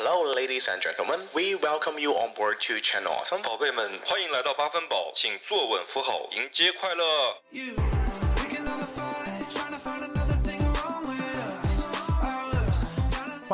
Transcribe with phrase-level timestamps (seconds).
[0.00, 1.26] Hello, ladies and gentlemen.
[1.34, 3.42] We welcome you on board to Channel Awesome.
[3.42, 7.97] 宝贝们，欢迎来到八分饱，请坐稳扶好，迎接快乐。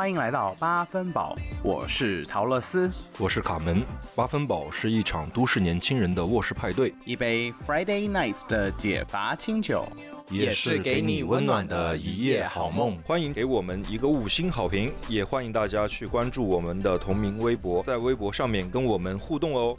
[0.04, 2.90] 欢迎来到八分饱，我是陶乐斯。
[3.18, 3.82] 我是卡门。
[4.14, 9.82] 八分饱是一场都市年轻人的卧室派对，一杯 Friday Nights 的解乏清酒，
[10.28, 12.98] 也是给你温暖的一夜好梦。
[13.06, 19.74] 欢迎给我们一个五星好评，也欢迎大家去关注我们的同名微博，在微博上面跟我们互动哦。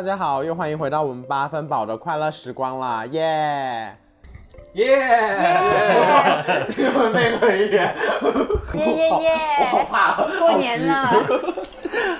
[0.00, 3.94] 大家好，又欢迎回到我们八分饱的快乐时光啦，耶！
[4.72, 4.96] 耶！
[6.74, 7.94] 你们配合一点，
[8.80, 9.38] 耶耶耶！
[9.60, 11.06] 我好怕，过年了，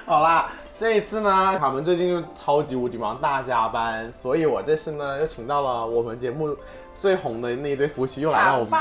[0.05, 6.57] 好啦，这一次呢，卡门最近就超级无敌忙，大加班，所以我这次呢又请到了我们节目
[6.95, 8.81] 最红的那一对夫妻，又来到我们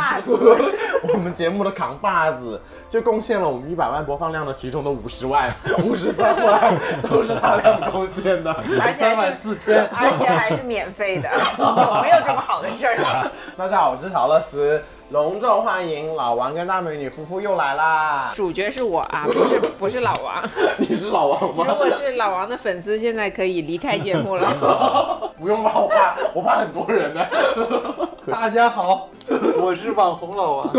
[1.14, 8.50] 我们节目的扛把子，就贡献了我们一百万播放量的其中的五十万、 五十三万，都是他俩贡献的，
[8.82, 9.86] 而且还是四千。
[9.88, 11.30] 而且还是免费的，
[12.02, 13.30] 没有这么好的事儿。
[13.58, 18.30] 大家好，我是陶乐斯，隆重欢迎老王跟大美女夫妇又来啦！
[18.32, 20.48] 主角是我啊， 不是不是老王。
[20.78, 21.66] 你是老王吗？
[21.68, 25.34] 如果是老王的粉丝，现在可以离开节目了。
[25.40, 27.26] 不用吧，我怕我怕很多人呢。
[28.30, 29.10] 大家好，
[29.60, 30.70] 我是网红老王。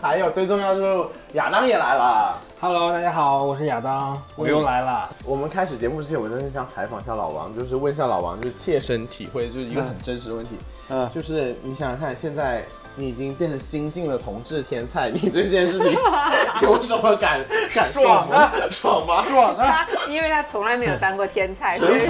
[0.00, 2.40] 还有最重要就是亚当也来了。
[2.58, 5.10] Hello，大家好，我是亚当，我又来了。
[5.26, 10.52] 我们开始节目之前，我真的想采访一下老王，就是问一下老王，就是切身体会，就是一个很真实的问题。
[10.88, 12.64] 嗯就是你想想看，现在
[12.96, 15.92] 你已经变成新晋的同志天才，你对这件事情
[16.62, 17.44] 有什么感
[17.74, 18.52] 感受爽啊吗？
[18.70, 19.22] 爽吗？
[19.28, 19.86] 爽啊！
[19.86, 22.06] 他因为他从来没有当过天才， 所以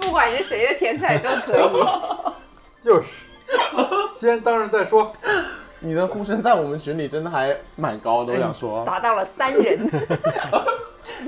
[0.00, 1.62] 不管是谁的天才都可以。
[2.82, 3.08] 就是，
[4.16, 5.12] 先当着再说。
[5.84, 8.84] 你的呼声在我们群里真的还蛮高的，我想说。
[8.84, 9.90] 达到了三人，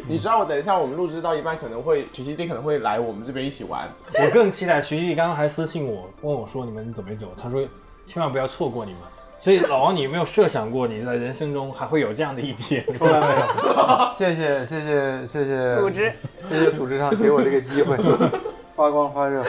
[0.07, 7.27] 你知道我等一下我们录制到一半可能会曲奇弟可能会来我们这边一起玩，我更期待徐熙娣刚刚还私信我，问我说你们走没走？
[7.41, 7.67] 他说
[8.07, 9.01] 千万不要错过你们。
[9.41, 12.83] 所以老王，你有没有设想过你在人生中还会有这样的一天？
[12.97, 13.47] 从来没有。
[14.11, 16.13] 谢谢谢谢谢谢组织，
[16.49, 17.95] 谢谢组织上给我这个机会，
[18.75, 19.45] 发光发热，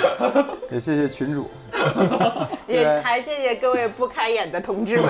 [0.70, 1.50] 也谢谢群主。
[2.66, 5.10] 虽也然还谢谢各位不开眼的同志们。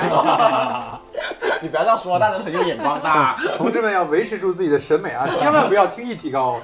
[1.61, 3.09] 你不要这样说，大家都很有眼光的。
[3.57, 6.59] 同志们要维持住自己的审美啊，千万不要轻易提高。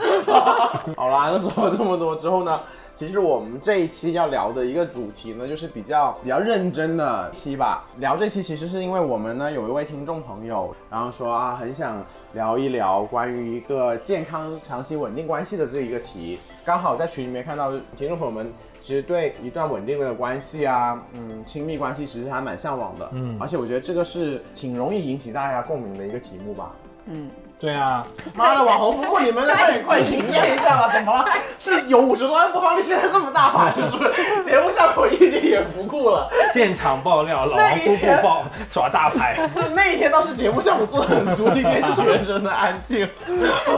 [0.96, 2.60] 好啦，那说了这么多之后呢，
[3.02, 7.84] 其实我们这一期要聊的一个主题呢，就是比较比较认真的期吧。
[7.98, 16.38] 聊这期其实是因为我们呢有一位听众朋友，然后说啊很想聊一聊关于一个健康长期稳定关系的这一个题。
[16.64, 26.72] 刚好在群里面看到听众朋友们其实对一段稳定的关系啊，嗯，亲密关系其实还蛮向往的，嗯，而且我觉得这个是挺容易引起大家共鸣的一个题目吧。
[27.08, 30.90] 嗯对啊， 妈的，网红夫妇，你们快点快营业一下吧！
[30.92, 31.26] 怎么了？
[31.60, 34.44] 是有五十多万播放量，现在这么大盘，是不是？
[34.44, 36.28] 节目效果一点也不顾了。
[36.52, 39.48] 现场爆料，老王夫妇爆耍大牌。
[39.54, 43.08] 就那一天倒是节目效果做的很足，今天是全程的安静。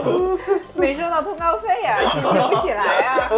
[0.72, 2.20] 没收到通告费啊，记
[2.56, 3.28] 不起来啊。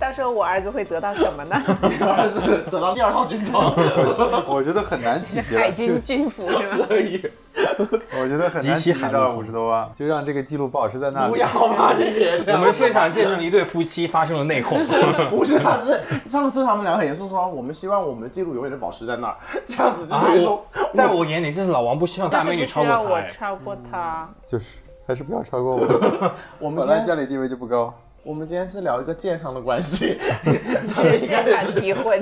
[0.00, 1.62] 到时候我儿子会得到什么呢？
[2.00, 3.72] 儿子得到第二套军装，
[4.48, 6.86] 我觉得很难企及，海军军服是吗？
[6.88, 7.22] 可以。
[8.18, 11.30] 我觉得很难极其企及到五十多万，就让这个记录保持在那里。
[11.30, 12.60] 不要嘛，你别这样。
[12.60, 14.84] 我们现场见证了一对夫妻发生了内讧。
[15.30, 19.36] 不是，他是 上次他们俩很严肃说，我们希望我们的记录永远都保持在那儿，
[19.66, 20.64] 这样子就等于说，
[20.94, 22.92] 在我眼里，这是老王不希望大美女超过。
[22.92, 24.28] 我超过他。
[24.46, 24.76] 就是
[25.06, 25.80] 还是不要超过我，
[26.58, 27.92] 我们本今天来家里地位就不高。
[28.24, 30.16] 我们今天是聊一个健康的关系，
[30.86, 32.20] 咱们现场始逼婚，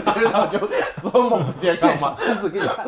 [0.00, 0.56] 现场就
[1.02, 2.14] 这么不健康吗？
[2.16, 2.86] 亲自给你看。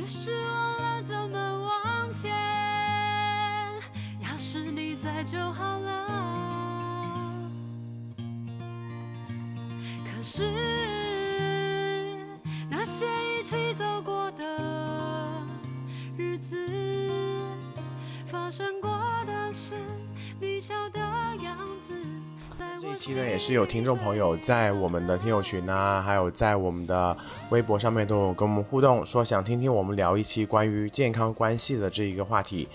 [0.00, 2.32] 于是忘了怎么往前。
[4.18, 6.06] 要是你在就好了。
[10.02, 10.42] 可是
[12.70, 13.04] 那些
[13.38, 14.42] 一起走过的
[16.16, 16.56] 日子，
[18.24, 18.89] 发生过
[23.00, 27.16] 期呢，也是有听众朋友在我们的听友群啊，还有在我们的
[27.48, 32.68] 微博上面都有跟我们互动，说想听听我们聊一期关于健康关系的这一个话题，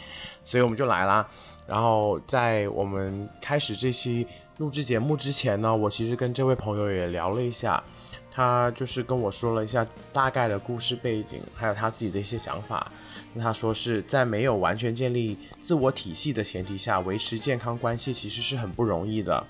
[0.43, 1.29] 所以我们就来啦。
[1.67, 4.25] 然后在我们开始这期
[4.57, 7.83] 录制节目之前呢，我其实跟这位朋友也聊了一下，
[8.31, 12.91] 他就是跟我说了一下大概的故事背景，还有他自己的一些想法。
[13.37, 19.45] 那他说是在没有完全建立自我体系的前提下，维持健康关系其实是很不容易的。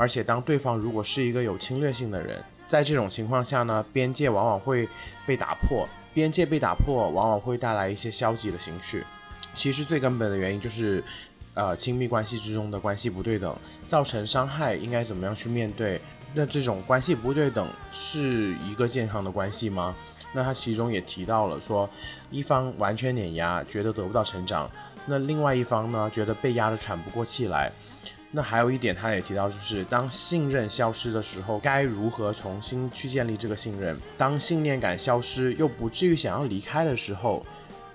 [0.00, 4.88] 而且当对方如果是一个有侵略性的人，在这种情况下呢，边界往往会
[5.26, 9.04] 被打破，边界被打破，往往会带来一些消极的情绪。
[9.52, 11.04] 其实最根本的原因就是，
[11.52, 13.54] 呃，亲密关系之中的关系不对等，
[13.86, 16.00] 造成伤害，应该怎么样去面对？
[16.32, 19.94] 那这种关系不对等是一个健康的关系吗？
[20.32, 21.86] 那他其中也提到了说，
[22.30, 24.70] 一方完全碾压，觉得得不到成长，
[25.04, 27.70] 那另外一方呢，觉得被压得喘不过气来。
[28.32, 33.96] 那还有一点，他也提到，就是当信任消失的时候，该如何重新去建立这个信任？
[34.16, 37.44] 当信念感消失，又不至于想要离开的时候，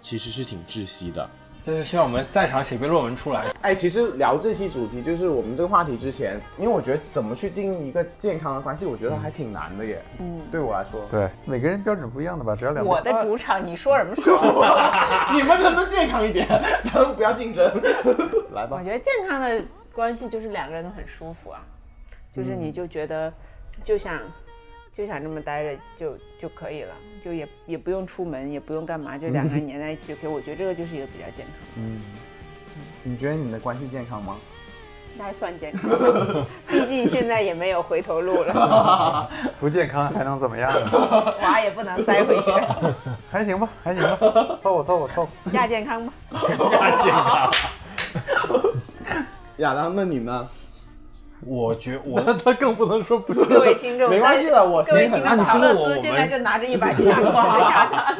[0.02, 1.30] 其实是挺窒息的。
[1.64, 3.52] 就是希望我们在场写篇论文出来。
[3.62, 10.00] 哎，其实聊这期主题，就是我们这个话题之前，因为我觉得怎么去定义一个健康的关系，我觉得还挺难的耶。
[10.20, 14.38] 嗯，对我来说，对，每个人标准不一样的吧，只要两我的主场，你说什么说？
[15.34, 16.46] 你们能不能健康一点？
[16.84, 17.66] 咱们不要竞争。
[18.54, 19.64] 来吧我，觉得健康的
[19.96, 21.62] 关系就是两个人都很舒服啊，
[22.36, 23.34] 就是你就觉得
[23.84, 24.20] 就想
[24.92, 26.94] 就想这么待着就就可以了，
[27.24, 30.30] 就也也不用出门，也不用干嘛，就两个人黏在一起就可以。
[30.30, 32.12] 我觉得这个就是一个比较健康的关系，
[33.04, 34.36] 你觉得你的关系健康吗？
[35.18, 35.90] 那还算健康，
[36.68, 41.34] 毕竟现在也没有回头路了， 不健康还能怎么样呢？
[41.42, 42.52] 娃也不能塞回去，
[43.32, 44.18] 还行吧，还行吧，
[44.62, 45.32] 凑合凑合凑合。
[45.54, 46.14] 亚健康吧。
[47.02, 47.52] 健康。
[49.58, 50.48] 亚当，那你呢？
[51.46, 58.16] 我觉我他更不能说不各位听众，没关系的我各位心很听众，啊你是陶乐问我我们斯现在就拿着一把枪 哇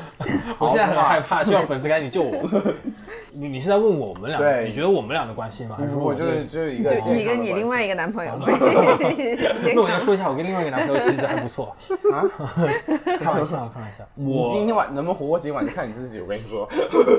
[0.60, 2.44] 我现在很害怕，希望粉丝赶紧救我。
[3.34, 4.38] 你你是在问我们俩？
[4.38, 5.76] 对你觉得我们俩的关系吗？
[5.80, 11.76] 还是说我就是只有一个就你跟你另外一个男朋友，那我要说一下，我跟另外一个男朋友其实还不错。
[12.14, 12.22] 啊，
[13.18, 14.04] 开玩笑，开玩笑。
[14.14, 16.20] 你我今天晚能不能活过今晚就看你自己。
[16.20, 16.68] 我跟你说，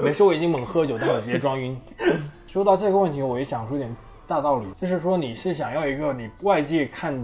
[0.04, 1.76] 没事我已经猛喝酒，但我直接装晕。
[2.46, 3.90] 说到这个问题，我也想说点
[4.26, 7.14] 大道理，就是说你是想要一个你外界看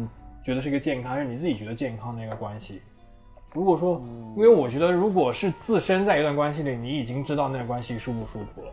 [0.44, 2.80] 觉得是一个健康，还是你自己觉得健康的一个关系？
[3.52, 4.00] 如果说，
[4.36, 8.72] 因为我觉得如果是自身在一段关系里，你已经知道那个关系舒不舒服了，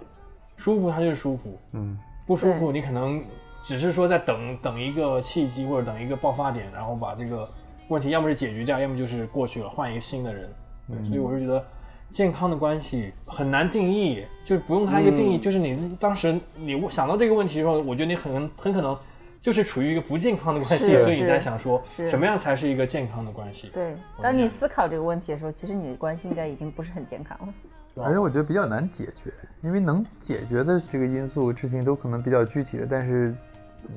[0.56, 3.22] 舒服它就是舒服，嗯，不舒服你可能
[3.62, 7.50] 只是说在等等一个契机或者等一个爆发点，然后把这个
[7.90, 10.50] 问题要么是解决掉，要么就是过去了，换一个新的人。
[10.88, 11.64] 对，所以我是觉得
[12.10, 18.98] 健康的关系很难定义，就是不用它一个定义，就是你当时你想到这个问题的时候，我觉得你很很可能
[19.42, 23.70] 就是处于一个不健康的关系，所以你在想说什么样才是一个健康的关系？
[23.74, 27.54] 对，当你思考这个问题的时候，其实你的关系应该已经不是很健康了。
[27.96, 29.32] 反正我觉得比较难解决，
[29.62, 33.36] 因为能解决的这个因素事情都可能比较具体的，但是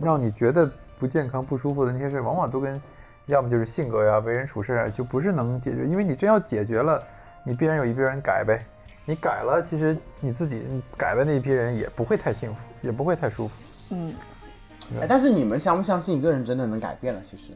[0.00, 0.68] 让你觉得
[0.98, 2.80] 不健康、不舒服的那些事，往往都跟
[3.26, 5.84] 要么就是性格呀、为人处事啊，就不是能解决。
[5.84, 7.00] 因为你真要解决了，
[7.44, 8.64] 你必然有一批人改呗。
[9.04, 10.62] 你改了，其实你自己
[10.96, 13.54] 改的那一批人也不会太幸福，也不会太舒服。
[13.90, 14.14] 嗯，
[15.00, 17.20] 哎但是你们相不相信一个人真的能改变了？
[17.20, 17.50] 其实，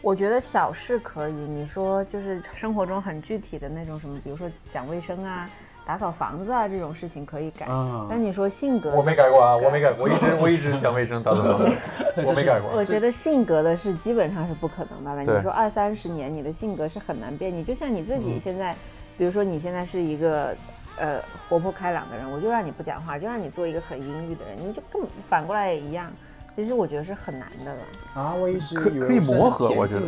[0.00, 5.50] 我觉得小事可以，你说就是生活中很具体的那种什么，比如说讲卫生啊、
[5.84, 7.66] 打扫房子啊这种事情可以改。
[7.66, 11.76] 啊但你说性格，我没改过啊，我没改过，我一直我一直讲卫生打扫房子，
[12.24, 12.70] 我没改过。
[12.76, 15.22] 我觉得性格的是基本上是不可能的了。
[15.22, 17.52] 你说二三十年，你的性格是很难变。
[17.52, 18.76] 你就像你自己现在，
[19.18, 20.54] 比如说你现在是一个
[20.98, 26.10] 呃活泼开朗的人，我就让你不讲话，就让你做一个很阴郁的人，你就更反过来也一样。
[26.54, 27.80] 其实我觉得是很难的了。
[28.14, 30.02] 啊，我一直可以可以磨合我觉得。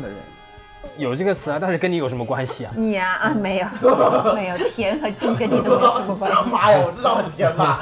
[0.99, 2.73] 有这个词啊，但是跟你有什么关系啊？
[2.77, 3.67] 你呀啊没有
[4.37, 6.37] 没有，甜和静跟你都没有什么关系。
[6.53, 7.81] 妈呀，我知道很甜吧？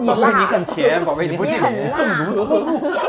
[0.00, 2.26] 你辣，你，很甜，宝贝，你你很辣。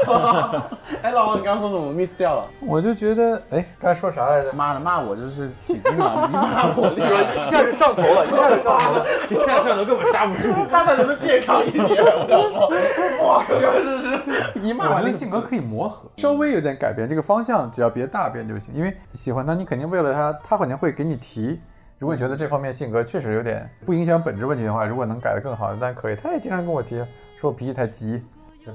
[1.02, 2.48] 哎，老王，你刚刚说什么？miss 掉了。
[2.60, 4.52] 我就觉得，哎，刚才说啥来着？
[4.54, 9.06] 妈的，骂我就是起劲了，你骂我， 你说一下就上头了，一下就上头了。
[9.30, 10.66] 你看上头根本刹不住。
[10.72, 11.86] 大家能不能健康一点？
[11.88, 18.74] 我想说，哇，刚刚真是一 骂我那性格可以磨合，稍微有点改变，这个方向只要别大变就行。
[18.74, 21.60] 因为喜欢他，你肯定为了他，他肯定会给你提。
[22.00, 26.16] 如果你觉得这方面性格确实有点不影响本质问题的话，如果能改得更好，那可以。
[26.16, 26.96] 他也经常跟我提，
[27.38, 28.24] 说我脾气太急。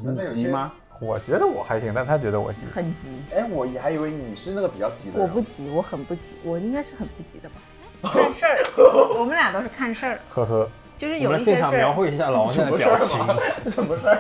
[0.03, 0.73] 你急吗？
[1.01, 2.65] 我觉得我还行，但他觉得我急。
[2.75, 5.23] 很急，哎，我也还以为你是那个比较急的人。
[5.23, 7.57] 我不急，我很不急，我应该是很不急的吧？
[8.13, 8.57] 看事儿，
[9.19, 13.21] 我们俩都是看事儿，呵呵，就是我们现场有一些事儿，描绘一下老王现在的表情。
[13.71, 14.19] 什么事儿？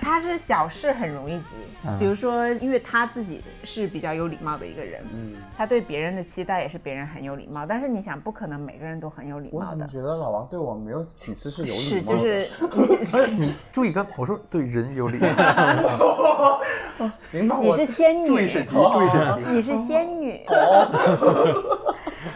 [0.00, 1.54] 他是小事很容易急，
[1.86, 7.64] 嗯比如说，因为他自己是比较有礼貌的一个人，嗯，他对别人的期待也是别人很有礼貌。
[7.64, 12.06] 但是你想，不可能每个人都很有礼貌的，我怎么觉得老王对我没有几次是有礼貌是的？
[12.06, 16.60] 就是 你注意刚我说对人有礼貌，
[17.18, 19.50] 行吧，你是仙女，注意审题，注意审题。
[19.52, 20.40] 你是仙女。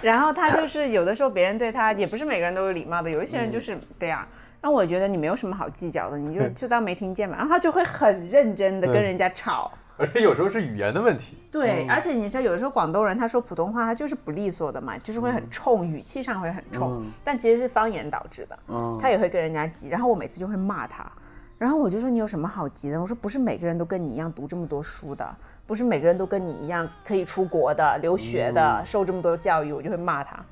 [0.02, 4.26] 然后他就是有的时候别人对他也不是每个人都有礼貌的，有一些人就是对呀、
[4.61, 7.37] 然后我觉得你没有什么好计较的，你就就当没听见嘛。
[7.37, 9.71] 然后他就会很认真的跟人家吵。
[9.99, 11.38] 而且有时候是语言的问题。
[11.50, 18.59] 对，而且你知道，有的时候广东人他说普通话，他就是不利索的嘛，就是会很冲，语气上会很冲，但其实是方言导致的。
[18.68, 21.11] 嗯他也会跟人家急，然后我每次就会骂他，
[21.56, 23.00] 然后我就说你有什么好急的？
[23.00, 25.26] 我说不是每个人都跟你一样读这么多书的，
[25.66, 30.45] 不是每个人都跟你一样可以出国的、留学的、受这么多教育，我就会骂他。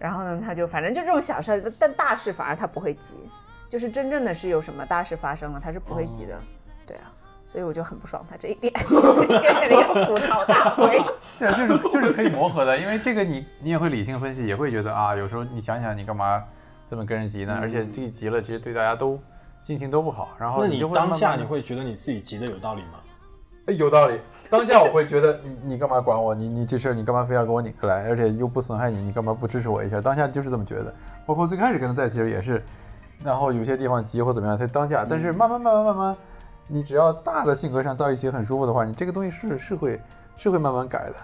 [0.00, 3.16] 然后呢，他就反正就这种小事，但大事反而他不会急，
[3.68, 6.40] 就是真正的是有什么大事发生了，他是不会急的。
[6.86, 7.12] 对啊，
[7.44, 10.98] 所以我就很不爽他这一点，变成了一个吐槽大会。
[11.36, 16.42] 对啊，就是就是可以磨合的，因为这个你你也会理性分析，也会觉得啊，有时候你想想你干嘛
[16.86, 17.58] 这么跟人急呢？
[17.60, 19.20] 而且这一急了，其实对大家都
[19.60, 20.30] 心情都不好。
[20.38, 23.00] 然后那你就会当下你会觉得你自己急的有道理吗？
[23.66, 24.18] 哎有道理。
[24.50, 26.34] 当下我会觉得你你干嘛管我？
[26.34, 28.08] 你你这事儿你干嘛非要跟我拧着来？
[28.08, 30.00] 而且又不损害你，你干嘛不支持我一下？
[30.00, 30.92] 当下就是这么觉得。
[31.24, 32.60] 包括最开始跟他在一起其实也是，
[33.22, 36.16] 然后有些地方急或怎么样，他当下，但是慢慢慢慢慢慢，
[36.66, 40.00] 你只要大的性格上在一起很舒服的话，你这个东西是是会
[40.36, 41.14] 是会慢慢改的。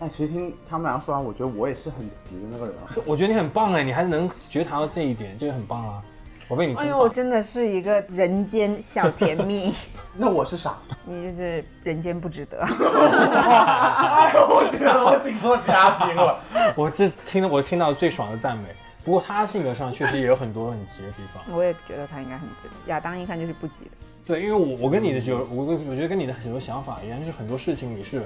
[0.00, 2.74] 哎，其实听他们俩说完，我觉得我也是很急的那个人。
[3.06, 6.02] 我觉得你很棒哎，你还能觉察到这一点，这个很棒啊！
[6.48, 9.72] 我被你哎呦，真的是一个人间小甜蜜，
[10.16, 10.78] 那我是傻？
[11.04, 12.58] 你就是人间不值得。
[12.64, 16.40] 哎呦，我觉得我仅做嘉宾了。
[16.74, 18.64] 我这听到我听到最爽的赞美。
[19.04, 21.42] 不过他性格上确实也有很多很急的地方。
[21.56, 23.90] 我也觉得他应该很急，亚当一看就是不急的。
[24.26, 28.22] 对，因为我我跟你的就我我觉得跟你的很多想法一样，就是很多事情你是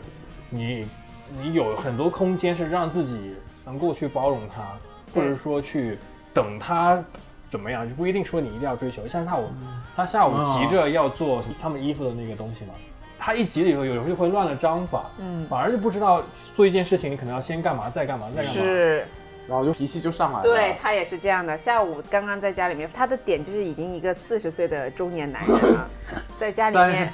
[0.49, 0.87] 你
[1.41, 4.63] 你有很多空间是让自己能够去包容他，
[5.15, 5.99] 或者说去
[6.35, 7.03] 等他
[7.53, 9.07] 怎么样，就不一定说你一定要追求。
[9.07, 9.51] 像他我
[9.95, 12.73] 他下午急着要做他们衣服的那个东西嘛，
[13.19, 16.23] 他一急了以后，有时候就会乱了章法，嗯，反而就不知道
[16.57, 18.51] 做一件事情你可能要先干嘛，再干嘛，再干嘛。
[18.51, 19.07] 是，
[19.47, 20.43] 然后就脾气就上来了。
[20.43, 21.59] 对他也是这样的。
[21.59, 25.91] 下午刚刚在家里面，他的点就是已经一个四十岁的中年男人了，
[26.35, 27.11] 在家里面，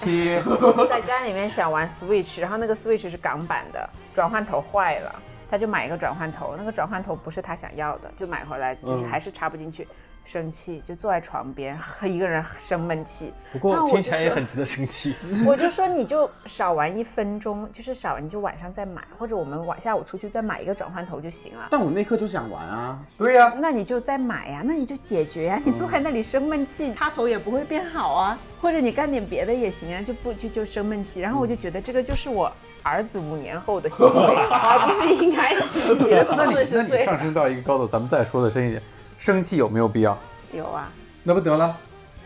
[0.89, 5.13] 在家里面想玩 Switch，然后那个 Switch 是港版的，转换头坏了，
[5.51, 9.89] 他就买一个转换头，那个转换头不是他想要的，就买回来就是还是插不进去，
[10.29, 13.33] 生气就坐在床边，一个人生闷气。
[13.51, 15.15] 不过我听起来也很值得生气。
[15.47, 21.69] 我就说你就少玩一分钟，就是少玩你就晚上再买，或者我们晚下午出去再买一个转换头就行了。
[21.71, 22.99] 但我那刻就想玩啊。
[23.17, 25.59] 对呀、那你就再买呀，那你就解决呀。
[25.65, 28.39] 你坐在那里生闷气，插头也不会变好啊。
[28.61, 31.23] 或者你干点别的也行啊，就不就就生闷气。
[31.23, 36.89] 然后我就觉得这个就是我儿子五年后的行为， 而不是应该就是你的那你四十岁。
[36.91, 38.83] 那你上升到一个高度，咱们再说的深一点，
[39.19, 40.17] 生气有没有必要？
[40.53, 40.91] 有啊，
[41.23, 41.77] 那不得了，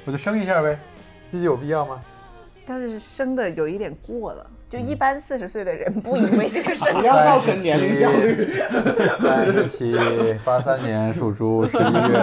[0.05, 0.79] 我就生一下呗，
[1.29, 2.01] 这就有必要吗？
[2.65, 4.47] 但是生的有一点过了。
[4.71, 8.51] 就一般四十岁的人不以为这个事 不要造成年龄焦虑。
[9.21, 9.95] 三十七，
[10.47, 12.17] 八三年属猪， 十一月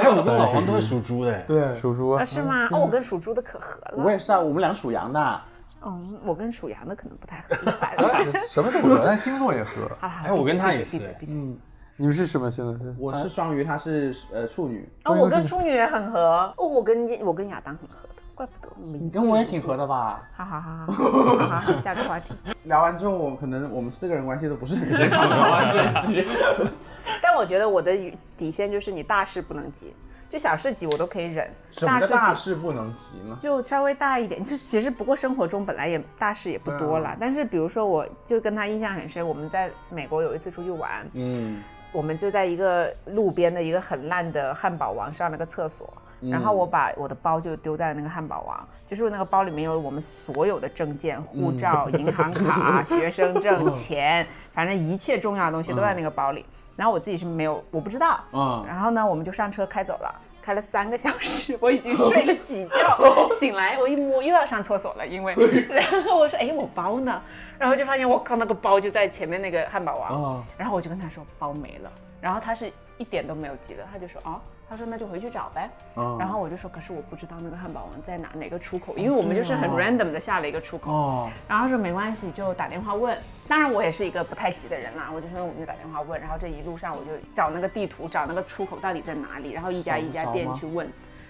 [0.00, 1.36] 哎，我跟老王都是属猪的。
[1.40, 2.24] 对，属猪啊？
[2.24, 2.68] 是吗？
[2.70, 4.04] 哦，我跟属猪的可合了。
[4.04, 5.40] 我也是啊，我们俩属羊的。
[5.84, 7.96] 嗯，我跟属羊的可能不太合，一般。
[8.46, 9.90] 什么都合，但星座也合。
[9.98, 11.36] 好了好了，哎我跟他也是闭嘴闭嘴。
[11.36, 11.56] 嗯，
[12.00, 12.94] 你们是什么星座？
[12.96, 14.88] 我是双鱼，他是呃处女。
[15.04, 16.54] 哦，我跟处女也很合。
[16.56, 18.72] 哦，我跟我跟亚当很合的，怪不得。
[18.80, 20.22] 你跟我也挺合的吧？
[20.32, 22.32] 好好好好好好好，下个话题。
[22.64, 25.26] 聊完之后，我可能我们四个人关系都不是很健康。
[25.28, 26.28] 聊完这一集，
[27.20, 27.92] 但我觉得我的
[28.36, 29.92] 底线就是你大事不能急，
[30.30, 33.36] 就小事急我都可以忍，什么叫事大事不能急呢？
[33.40, 34.44] 就稍微大一点。
[34.44, 41.60] 就其实不过生活中本来也大事也不多了，但是比如说我就跟他印象很深，我们在美国有一次出去玩，嗯，
[41.92, 56.44] 我们就在一个路边的一个很烂的汉堡王上了个厕所，然后我把我的包就丢在了那个汉堡王，就是那个包里面有我们所有的证件、护照、银行卡、 学生证、钱，反正一切重要的东西都在那个包里。
[56.76, 58.20] 然后我自己是没有，我不知道。
[58.32, 60.14] 嗯然后呢，我们就上车开走了。
[60.40, 65.34] 开了三个小时，我已经睡了几觉，醒来我一摸又要上厕所了，因为，
[65.68, 67.20] 然后我说，哎，我包呢？
[67.58, 70.44] 然后就发现我靠，那个包就在前面那个汉堡王，哦。
[70.56, 83.18] 然后我就跟他说包没了，然后他是一点都没有急的，他就说哦，他说那就回去找呗，嗯然后我就说可是我不知道那个汉堡王在哪哪个出口，因为我们就是很 random 的下了一个出口，哦，然后他说没关系，就打电话问。
[83.48, 90.88] 当然我也是一个不太急的人啦，我就说我们就打电话问，然后这一路上我就找那个地图，找那个出口到底在哪里，然后一家一家店去问。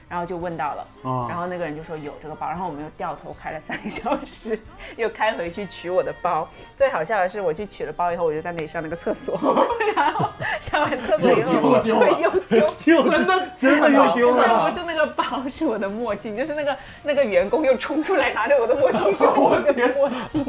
[0.08, 1.26] 然后就问到了，哦。
[1.28, 4.58] 然后那个人就说有这个包，然后我们又掉头开了三个小时，
[4.96, 6.48] 又开回去取我的包。
[6.76, 9.38] 最好笑的是，我去取了包以后，我就在那里上了个厕所，
[9.94, 10.28] 然后
[10.60, 12.14] 上完厕所以后，又丢了
[12.48, 13.10] 对，又丢。
[13.10, 14.64] 真的真的又丢了。
[14.64, 20.44] 不是那个包，是我的墨镜，就是那个那个员工又冲出来拿着我的墨镜 说我的墨镜，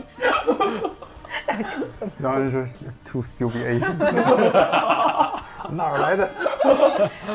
[1.46, 1.78] 然后就
[2.20, 2.66] 然后就说
[3.06, 3.94] too stupid Asian，
[5.72, 6.30] 哪儿来的？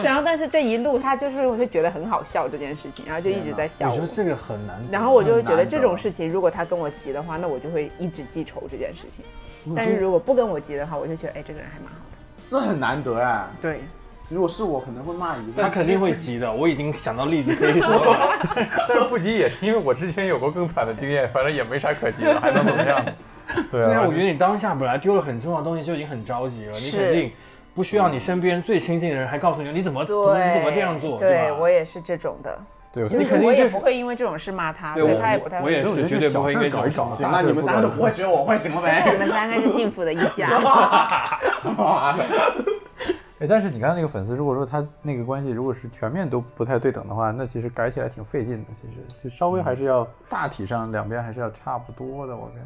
[0.02, 4.12] 然后但是这一路他就是会觉得很好笑这件事情，然后就一直在笑我我觉得。
[4.14, 4.76] 这个很难。
[4.90, 9.24] 然后我就会觉得这种事情，如果他跟我急的话，那我就会一直记仇这件事情。
[9.74, 12.18] 但是如果不跟我急的话，我就觉得哎，这个人还蛮好的。
[12.48, 13.46] 这很难得哎。
[13.60, 13.80] 对，
[14.28, 15.62] 如果是我，可能会骂一个。
[15.62, 18.38] 他肯定会急的，我已经想到例子可以说了。
[18.88, 23.02] 但是不急也是因为我之前有过更惨的经验，反正也没啥可急的，还能怎么样？
[23.70, 27.32] 对啊，对啊，我觉得你当下本来丢了很重要的东西就已经很着急了，你肯定
[27.74, 31.56] 不需要你身边最亲近的人还告诉你你怎么怎么你怎么这样做，对吧？
[31.60, 32.58] 我也是这种的，
[32.92, 35.64] 对，就肯定是我也不会因为这种事骂他，所以对他也不太会。
[35.64, 39.18] 我也所以我是绝对不觉得小事会因为搞一搞事行了，你们三个都不会，只有我会，行了 就是我？
[39.18, 40.48] 们三个是幸福的一家。
[41.76, 42.24] 妈的
[43.40, 48.66] 哎，但是你看那个粉丝，如果说他那个关系如果是全面都不太对等的话，那其实改起来挺费劲的。
[48.72, 48.92] 其实
[49.24, 52.60] 就稍微还是要大体上两边还是要差不多的，我感觉。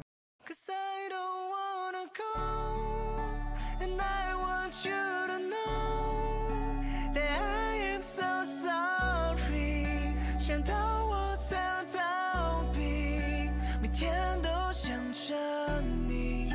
[0.48, 2.24] Cause I don't wanna go,
[3.82, 10.14] and I want you to know that I am so sorry。
[10.38, 13.50] 想到我才逃避，
[13.82, 16.50] 每天都想着你。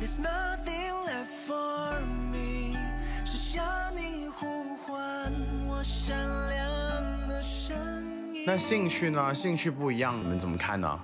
[0.00, 2.00] There's nothing left for
[2.32, 2.76] me，
[3.24, 3.64] 是向
[3.94, 5.32] 你呼唤
[5.68, 6.18] 我闪
[6.48, 8.42] 亮的身影。
[8.44, 9.32] 那兴趣呢？
[9.32, 10.98] 兴趣不一样，你们怎么看呢？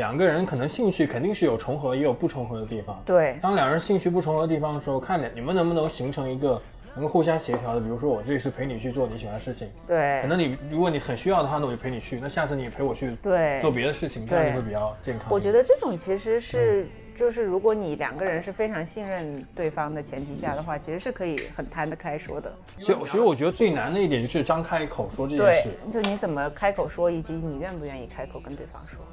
[0.00, 2.98] 两个人可能兴趣肯定是有重合也有不重合的地方。
[3.04, 6.58] 对，当两人兴趣不重合的地方的时候，看你们能不能形成一个
[6.94, 7.80] 能够互相协调的。
[7.82, 12.18] 比如说我这次陪你去做你喜欢的事情，对可，能你如果你很需要的话，那我就陪你去。
[12.18, 15.28] 那下次你也陪我去对做别的事情，这样对就会比较健康。
[15.28, 22.50] 我觉得这种其实是，就是如果你两个人是非常信任对方的前提下的话，其实是可以很摊得开说的。
[22.78, 29.04] 所以，所以我觉得最难的一点就是张开口说这件对事。，就你怎么开口说，以及你愿不愿意开口跟对方说。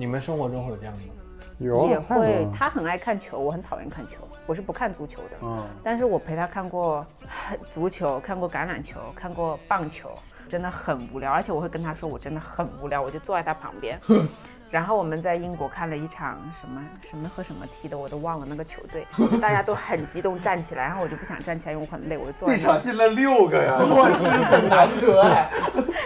[0.00, 1.12] 你们生活中会有这样的吗？
[1.58, 5.36] 有也会，他很爱看球，我很讨厌看球，我是不看足球的。
[5.42, 7.06] 嗯，但是我陪他看过
[7.68, 10.08] 足球，看过橄榄球，看过棒球，
[10.48, 11.30] 真的很无聊。
[11.30, 14.00] 而且我会跟他说，我真的很无聊，我就坐在他旁边。
[14.70, 22.78] 然后我们在英国看了一场什么什么和什么踢的，我都忘了那个球队，就大家都很激动站起来，然后我就不想站起来，因为我很累，我就坐在那。
[22.78, 23.76] 进了六个呀！
[24.48, 25.50] 很难得哎。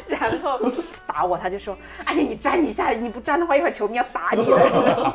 [0.09, 0.59] 然后
[1.14, 5.14] 打我，他就说：“哎呀，你站一下，你不站的话，一会儿球迷要打你的。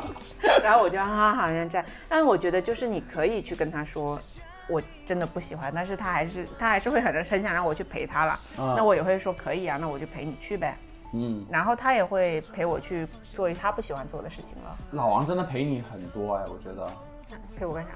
[0.64, 4.18] 然后我就哈哈好像站，但是我觉得就是你可以去跟他说，
[4.66, 8.38] 我真的不喜欢，但是他还是他还是会很很想让我去陪他了。
[8.56, 10.74] 那我也会说可以啊，那我就陪你去呗。
[11.12, 14.74] 嗯，然后他也会陪我去做一他不喜欢做的事情了。
[14.92, 16.88] 老王真的陪你很多哎，我觉得。
[17.58, 17.90] 陪我干啥？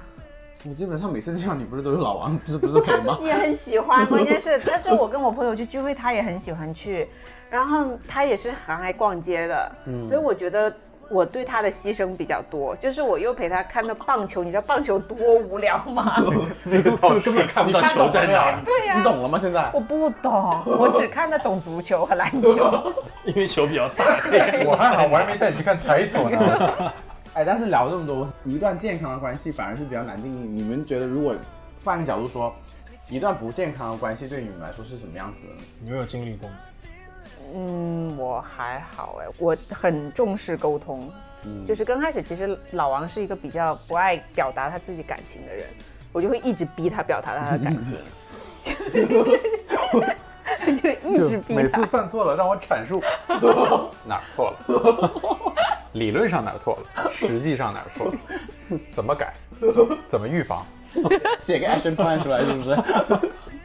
[0.67, 3.25] 我基本上每次这样，你不是都是老王，是不是陪吗他自己？
[3.29, 7.07] 也很喜欢，关键是， 但是我跟我朋友去聚会，他也很喜欢去，
[7.55, 9.71] 然后他也是很爱逛街的，
[10.05, 10.71] 所以我觉得
[11.07, 16.17] 我对他的牺牲比较多，就是我又陪他看到棒球，你知道棒球多无聊吗？
[16.69, 19.39] 这个根本看不到球在哪儿，对呀、你懂了吗？
[19.41, 22.93] 现在我不懂，我只看得懂足球和篮球。
[23.23, 24.03] 因为球比较大，
[24.65, 26.93] 我还好，我还没带你去看台球呢。
[27.35, 30.45] 哎，但是聊这么多，一段健康的关系反而是比较难定义。
[30.45, 31.33] 你们觉得，如果
[31.85, 32.53] 换个角度说，
[33.09, 35.53] 一段不健康的关系对你们来说是什么样子的？
[35.79, 36.55] 你们有经历过吗？
[37.53, 41.11] 嗯，我还好哎，我很重视沟通。
[41.67, 45.67] 就是刚开始，其实老王是一个比较不爱表达他自己感情的人，
[46.11, 47.97] 我就会一直逼他表达他的感情，
[48.61, 48.73] 就
[50.73, 51.61] 就一直逼他。
[51.61, 51.85] 每次。
[51.85, 52.99] 犯错了，让我阐述。
[54.05, 55.53] 哪儿错了，
[55.93, 58.13] 理论上哪儿错了，实际上哪儿错了，
[58.91, 59.31] 怎么改，
[60.07, 60.65] 怎么预防。
[61.39, 62.75] 写个 action plan 出来是不是？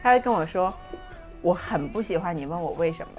[0.03, 0.71] 他会跟我说，
[1.41, 3.13] 我很不喜欢你问我为什么，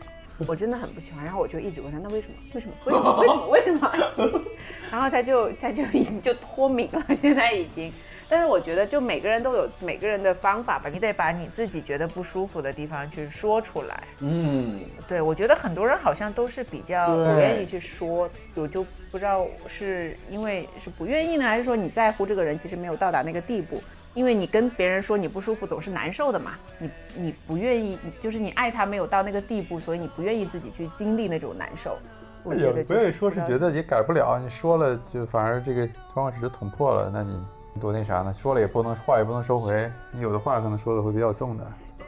[0.46, 1.24] 我真的很不喜欢。
[1.24, 2.34] 然后我就一直问他，那为什么？
[2.54, 2.74] 为什么？
[2.84, 3.48] 为什么？
[3.48, 3.90] 为什么？
[3.90, 4.42] 为什么？
[4.90, 7.92] 然后他就他就已经就脱敏了，现在已经。
[8.28, 14.04] 但是我觉得，就每个人都有每个人的方法吧，你得把你自己觉得不舒服的地方去说出来。
[14.20, 23.82] 嗯，对，我觉得很多人好像都是比较不愿意去说，我就不知道是因为是不愿意呢，还是说你在乎这个人其实没有到达那个地步。
[24.14, 31.98] 因为你跟别人说你不舒服总是难受的嘛，你你不愿意，就是你爱他没有到那个地步，所以你不愿意自己去经历那种难受。
[32.44, 37.40] 我觉得也不就是愿意说是觉得也改不了，你说了就反而这个窗户纸捅破了，那你
[37.80, 38.34] 多那啥呢？
[38.34, 41.64] 说了也不能话也不能收回，你有的话可能说的会比较重的。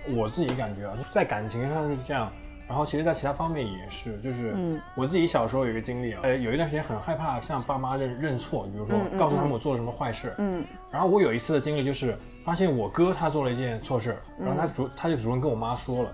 [0.09, 2.31] 我自己感觉啊，在感情上是这样，
[2.67, 10.33] 然后其实，在其他方面也是，就是嗯我自己小时候有一个经历啊，呃，有一段时间很害怕向爸妈认认错，比如说告诉他们我做了什么坏事。
[10.39, 16.13] 嗯然后我有一次的经历就是发现我哥他做了一件错事，然后他嗯主他就主动跟我妈说了，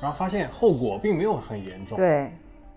[0.00, 1.96] 然后发现后果并没有很严重。
[1.96, 2.32] 对，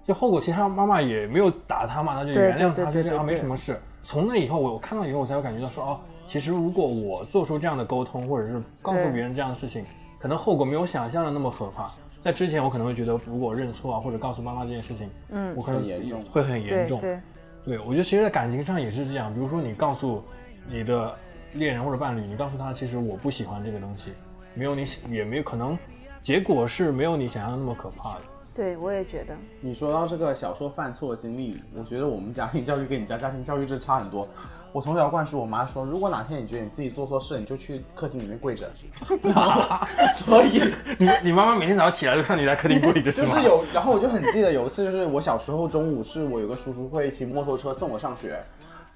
[0.06, 3.80] 就后果其实他妈妈也没有打他嘛，那就原谅他，就这样没什么事。
[4.04, 9.86] 从那以后，我我看到以后，我才会感觉到说，哦，其实如果我做出这样的沟通，或者是告诉别人这样的事情，
[10.20, 11.90] 可能后果没有想象的那么可怕。
[12.24, 16.98] 在之前，我可能会觉得，如果认错啊，或者告诉妈妈这件事情，嗯我可能很严重会很严重。
[16.98, 17.20] 对
[17.66, 19.34] 对，对，我觉得其实，在感情上也是这样。
[19.34, 20.24] 比如说，你告诉
[20.70, 21.14] 你的
[21.54, 24.14] 恋人或者伴侣，你告诉他，其实我不喜欢这个东西，
[24.54, 25.78] 没有你喜，也没有可能，
[26.22, 28.22] 结果是没有你想象的那么可怕的。
[28.56, 34.30] 对我也觉得，你说到这个小时候犯错的经历，我觉得我们家庭教育跟你家家庭教育真差很多。
[34.74, 38.70] 我从小灌输我妈说，如果哪天你觉得你自己做错事，你就去客厅里面跪着。
[40.16, 40.60] 所以
[40.98, 43.36] 你你妈妈每天早上起来就看你在客厅跪着是吗？
[43.36, 48.42] 就是有，然后我就很记得有一次，就是我小时候中午是我有个叔叔会骑摩托车送我上学，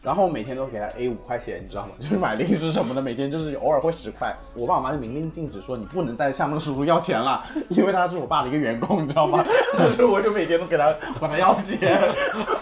[0.02, 1.92] 然后每天都给他 A 五块钱，你知道吗？
[2.00, 4.34] 就是买零食什么的，每天就是偶尔会十块。
[4.54, 9.44] 我爸我妈就明令禁止说你不能再向那个叔叔要钱了， 因为他是我爸的一个员工，你知道吗？
[9.78, 12.00] 但是我就每天都给他管他要钱。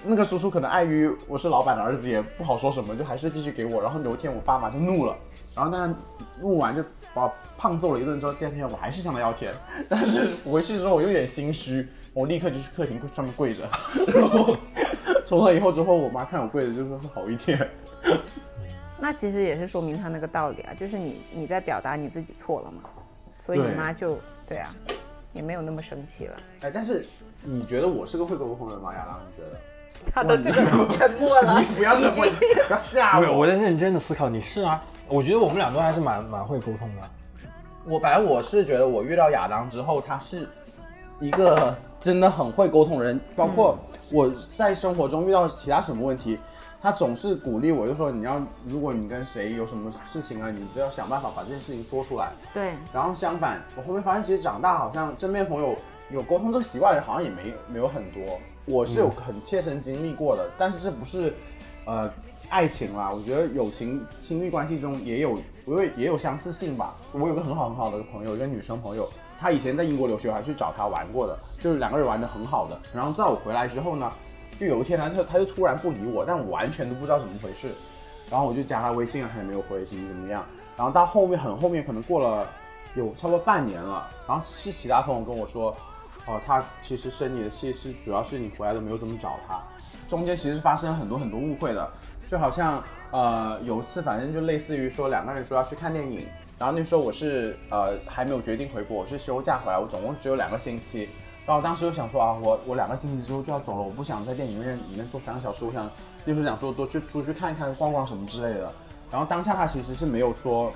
[0.03, 3.81] 那个叔叔可能碍于我是老板的儿子，也不好说什么，就还是继续给我。
[3.81, 5.15] 然后有一天我爸妈就怒了，
[5.55, 5.93] 然后但
[6.41, 9.53] 怒完就把我胖揍了一顿之后，第二天我还是向他要钱，
[9.89, 13.63] 但是回去之后我有点心虚，我立刻就去客厅上面跪着，
[14.07, 14.55] 然后
[15.25, 17.67] 从那以后之后，我妈看我跪着就是会好一点。
[18.97, 22.81] 那其实也是说明他那个道理啊，就是你你在表达你自己错了嘛，
[23.39, 24.69] 所以你妈就对啊，
[25.33, 26.35] 也没有那么生气了。
[26.61, 27.05] 哎，但是
[27.43, 28.93] 你觉得我是个会沟通的人吗？
[28.93, 29.59] 亚当，你觉得？
[30.13, 32.25] 他的这个沉默了你，不要沉默，
[32.67, 33.39] 不要吓没有，我。
[33.39, 34.29] 我在认真的思考。
[34.29, 37.01] 你是啊，我觉得我们俩都还是蛮蛮会沟通的。
[37.85, 40.47] 我反正我是觉得我遇到亚当之后，他是
[41.19, 43.77] 一个真的很会沟通的人，包括
[44.11, 46.37] 我在生活中遇到其他什么问题，
[46.81, 52.31] 他总是鼓励我，就说你要如果你跟谁有什么事情啊，你就要想办法把这件事情说出来。
[52.53, 55.75] 对，然后相反，我后面发现其实长大好像身边朋友
[56.11, 58.21] 有沟通这个习惯的人好像也没没有很多。
[58.65, 61.31] 我是有很切身经历过的，但是这不是
[61.85, 62.11] 呃
[62.49, 66.95] 爱情啦，我觉得友情亲密关系中也有因为也有相似性吧。
[67.11, 69.07] 我有个很好很好的朋友，一个女生朋友，
[69.39, 72.79] 他以前在英国留学，还去找他玩过的，就是两个人玩的很好的。
[72.93, 74.11] 然后在我回来之后呢，
[74.59, 77.69] 就有一天她就她就突然不理我，但我完全都不知道怎么回事。
[78.29, 80.43] 然后我就加他微信啊，他也没有回，怎么怎么样。
[80.75, 82.47] 然后到后面很后面，可能过了
[82.95, 85.75] 有差不多半年了，然后是其他朋友跟我说，
[86.25, 89.61] 哦，他其实生你的气是主要是你回来都没有怎么找他，
[90.09, 91.87] 中间其实发生了很多很多误会的，
[92.27, 96.25] 就好像呃有一次反正就类似于说两个人说要去看电影，
[96.57, 101.09] 然后那时候我是呃还没有决定回国，我是休假回来，我总共只有两个星期。
[101.45, 105.89] 然后当时就想说啊，我我两个星期之后就要走了，我不想在电影院里面坐三个小时，我想
[106.25, 108.71] 就是想说多去出去看一看、逛逛什么之类的。
[109.11, 110.73] 然后当下他其实是没有说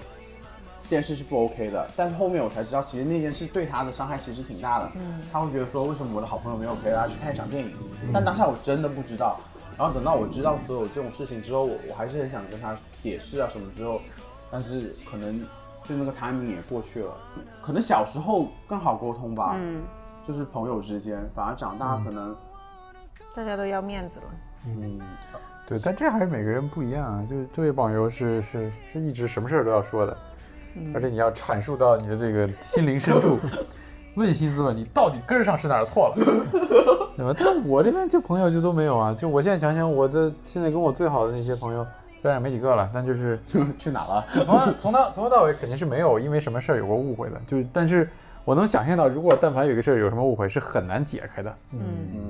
[0.84, 4.92] 这件事是不 OK 的，但是后面我才知道，其实那件事对他的伤害其实挺大的。
[4.96, 7.72] 嗯，他会觉得说，为什么我的好朋友没有陪他去看一场电影？
[8.14, 9.40] 但当下我真的不知道。
[9.78, 14.02] 然后等到我知道所有这种事情之后，我我还是很想跟他解释啊什么之后，
[14.52, 15.44] 但是可能
[15.90, 17.12] 就那个 timing 也过去了。
[17.60, 19.82] 可能小时候更好沟通吧，嗯，
[20.24, 22.36] 就是朋友之间，反而长大可能，
[23.36, 24.26] 大家都要面子了。
[24.68, 25.00] 嗯，
[25.68, 27.26] 对，但这还是每个人不一样啊。
[27.28, 30.16] 就是这位网友是是是一直什么事儿都要说的，
[30.94, 33.40] 而且你要阐述到你的这个心灵深处，
[34.16, 36.16] 问心自问，你到底根儿上是哪儿错了，
[37.18, 37.34] 对吧？
[37.38, 39.14] 但我这边就朋友就都没有啊。
[39.14, 41.86] 就我现在想想，我的现在跟我最好的那些朋友，
[42.20, 43.40] 虽然也没几个了，但就是
[43.80, 44.26] 去哪了？
[44.36, 47.40] 就从头从头从头到尾肯定是没有因为什么事儿有过误会的。
[47.48, 48.10] 就是但是
[48.44, 51.56] 我能想象到，如果但凡有个事儿有什么误会，是很难解开的。
[51.72, 51.80] 嗯，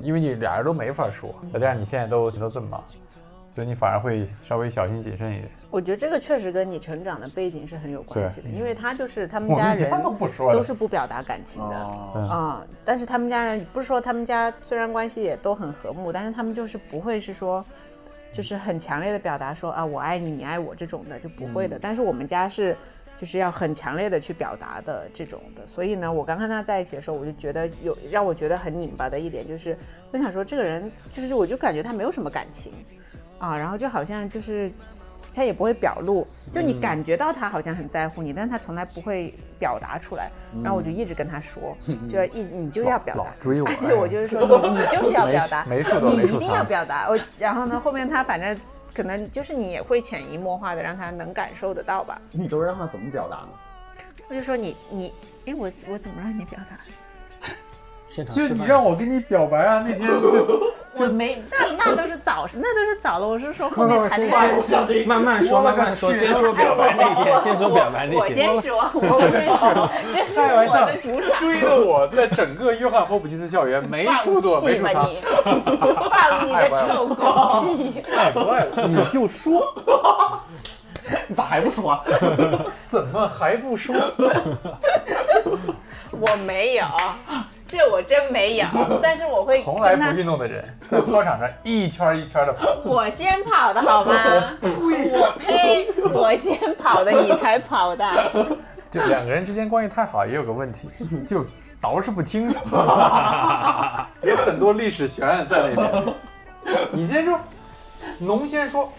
[0.00, 2.84] 因为你俩人都没法说，再加上你现在都都这么忙，
[3.48, 5.48] 所以你反而会稍微小心谨慎一点。
[5.70, 11.76] 我觉得这个确实跟你成长的背景是很有关系的，因为他就是他们家人们都不说都是不表达感情的。
[11.76, 17.64] 哦，啊、但是他们家人不是说他们家虽然关系也都很和睦，但是他们就是不会是说，
[18.32, 21.78] 就是很强烈的表达说啊我爱你，你爱我这种的就不会的。
[21.78, 22.76] 但是我们家是
[23.16, 25.66] 就是要很强烈的去表达的这种的。
[25.66, 29.76] 所以呢，我刚跟他在一起的时候，我就觉得有让我觉得很拧巴的一点就是，
[30.12, 32.72] 我想说这个人就是我就感觉他没有什么感情
[33.38, 34.70] 啊，然后就好像就是。
[35.32, 40.30] 他也不会表露，就你感觉到他好像很在乎你，但是他从来不会表达出来。
[40.62, 41.76] 然后我就一直跟他说，
[42.08, 47.08] 就要一你就要表达，追我 而且我就是说你你就是要表达，你一定要表达。
[47.08, 48.58] 我然后呢，后面他反正
[48.94, 52.20] 可能就是你也会潜移默化的让他能感受得到吧。
[52.32, 53.48] 你都让他怎么表达呢？
[54.28, 55.12] 我就说你你，
[55.46, 56.76] 哎我我怎么让你表达？
[58.28, 60.74] 就你让我跟你表白啊，那天就
[61.06, 63.26] 我没，那那都是早，那都是早了。
[63.26, 65.06] 我是说后面谈先恋爱。
[65.06, 68.60] 慢慢说，慢慢说，先说表白那天，先说表白那天我。
[68.60, 71.38] 先说，我先说，这是开玩笑我的主场。
[71.38, 75.06] 追的我在整个约翰霍普金斯校园没处躲，放没处藏。
[75.06, 76.48] 屁吧你！
[76.48, 77.14] 放你的臭狗
[77.76, 78.02] 屁！
[78.12, 79.72] 太坏了，你就说，
[81.28, 82.02] 你咋还不说啊？
[82.84, 83.94] 怎么还不说？
[86.10, 86.84] 我没有，
[87.70, 88.66] 这我真没有。
[89.00, 92.66] 但是我会从来不，运动的人，在操场上一圈一圈的跑。
[92.84, 94.12] 我先跑的好吗？
[94.60, 95.88] 我呸！
[96.12, 98.04] 我先跑的，你才跑的。
[98.90, 100.88] 就两个人之间关系太好，也有个问题，
[101.24, 101.44] 就
[101.80, 102.58] 捯饬不清楚，
[104.22, 106.14] 有很多历史悬案在那边。
[106.90, 107.38] 你先说，
[108.18, 108.92] 农先说，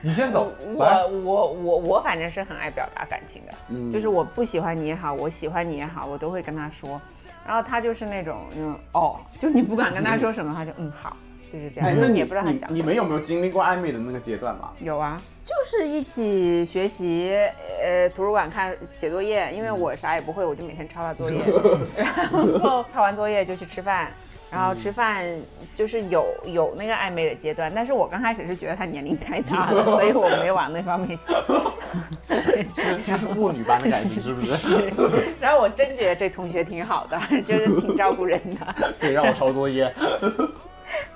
[0.00, 0.52] 你先走。
[0.76, 7.00] 我我我我反正是很爱表达感情的，嗯就是我不喜欢你也好，我喜欢你也好，我都会跟他说。
[7.46, 11.16] 然后他就是那种嗯哦，就你不管跟他说什么，他就嗯好，
[11.52, 12.68] 就是这样，哎，就是那你也不知道他想。
[12.70, 14.70] 你你们有没有经历过暧昧的那个阶段嘛？
[14.80, 17.32] 有啊，就是一起学习，
[17.82, 21.40] 呃，图书馆看写作业，因为我啥也不会，我就每天抄他作业，
[21.96, 24.10] 然后抄完作业就去吃饭，
[24.50, 25.24] 然后吃饭
[25.74, 31.34] 就是有有那个暧昧的阶段，但是我刚开始是觉得他年龄太大了， 所以我没往那方面想。
[32.28, 32.64] 是
[33.02, 34.92] 是父女般的感情，是不 是？
[35.40, 38.92] 然后我真觉得这同学挺好的， 就是挺照顾人的。
[39.00, 39.92] 可以让我抄作业。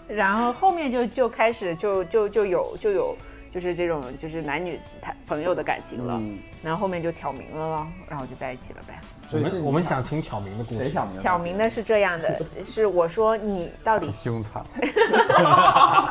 [0.09, 3.17] 然后后面就就开始就就就有就有
[3.51, 8.99] 就是这种就是男女谈朋友的感情了，嗯，然后后面就挑明了咯，然后就在一起了呗。
[9.33, 10.79] 我们我们想听挑明的故事。
[10.85, 11.21] 谁挑明的？
[11.23, 14.65] 挑明的是这样的， 是我说你到底凶残，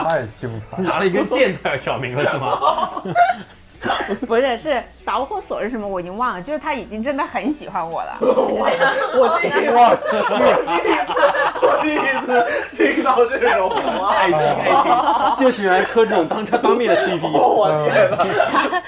[0.08, 0.90] 太凶残是。
[0.90, 2.60] 拿了一根箭他要挑明了是吗？
[4.28, 5.88] 不是是导火索是什么？
[5.88, 8.18] 我已经忘了，就是他已经真的很喜欢我了。
[8.22, 10.18] 我第一我去，
[11.62, 13.70] 我第一次听到这种，
[14.08, 17.20] 爱情爱情，就喜欢磕这种当当面的 CP。
[17.30, 18.18] 我天哪！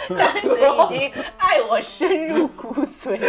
[0.10, 3.20] 当时已经爱我深入骨髓，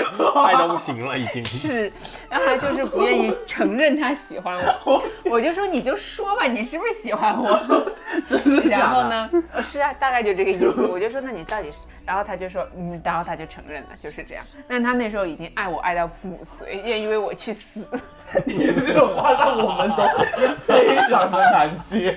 [0.45, 1.45] 爱到不行了已经。
[1.45, 1.93] 是，
[2.29, 7.61] 然后他就是不愿意承认他喜欢我， 我就说你就说吧，你是不是喜欢我？
[8.27, 8.63] 真的？
[8.69, 9.31] 然后呢？
[9.55, 10.87] 呃是啊，大概就这个意思。
[10.87, 11.81] 我就说那你到底是？
[12.07, 14.45] 然后他就说嗯，然后他就承认了，就是这样。
[14.67, 17.87] 但他那时候已经爱我爱到骨髓，愿意为我去死。
[18.47, 20.03] 你这话让我们都
[20.67, 22.17] 非常的难接。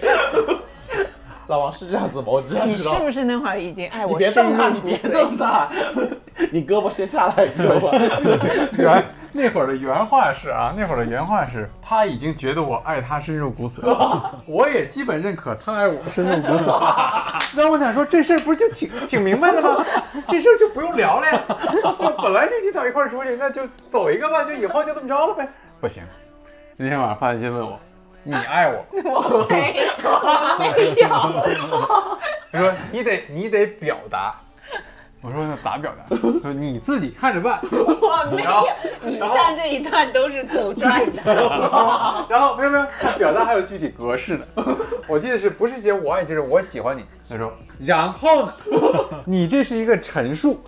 [1.47, 2.25] 老王是这样子吗？
[2.27, 2.93] 我只想你知道。
[2.95, 5.12] 是不是那会儿已经爱你别我深动他，入骨你别髓？
[5.12, 5.69] 动他，
[6.51, 7.91] 你胳膊先下来，胳膊。
[8.77, 16.65] 原那会儿的原话是啊，那会儿的原话是，他已经觉得我爱他深入骨髓了， 我也基本认可他爱我深入骨髓。
[17.55, 19.86] 让我想说，这事儿不是就挺挺明白的吗？
[20.27, 21.41] 这事儿就不用聊了呀，
[21.97, 25.47] 就本来就一起到一块儿出去，那就走一个吧，就以后就这么着了呗。
[25.81, 26.01] 不行，
[26.77, 27.77] 那天晚上发信息问我，
[28.27, 28.83] 你爱我？
[28.91, 30.67] 我没，我没
[30.99, 31.07] 有。
[32.51, 34.35] 他说你得你得表达。
[35.21, 36.05] 我说那咋表达？
[36.41, 37.59] 他说你自己看着办。
[37.71, 38.67] 我没有，
[39.09, 42.25] 以上这一段都是杜撰的。
[42.27, 44.47] 然后 没有没有，他表达还有具体格式的。
[45.07, 47.03] 我记得是不是写我爱你，就是我喜欢你。
[47.29, 48.53] 他说，然后呢，
[49.25, 50.63] 你这是一个陈述，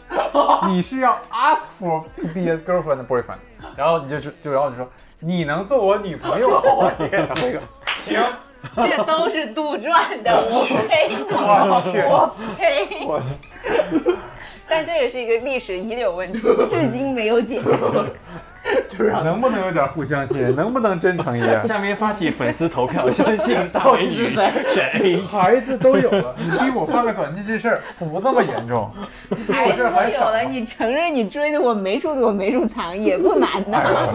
[0.68, 3.40] 你是要 ask for to be a girlfriend boyfriend，
[3.76, 4.88] 然后你就是就然后就说
[5.20, 6.62] 你能做我女朋友吗？
[6.64, 8.20] 我天，然后一个行，
[8.76, 11.16] 这都是杜撰的， 我呸！
[11.30, 12.88] 我去，我呸！
[13.08, 14.16] 我去，
[14.70, 17.70] 但这也是一个历史遗留问题， 至今没有解决。
[18.90, 21.66] 就是能不能有点互相信任，能不能真诚一点？
[21.66, 24.52] 下面发起粉丝投票，相信大美女选
[25.02, 25.16] A。
[25.16, 28.92] 孩子都有了，你逼我发个短信这事儿不这么严重，
[29.50, 34.14] 孩子都有了，你承认你追的我没处躲没处藏也不难哎呐。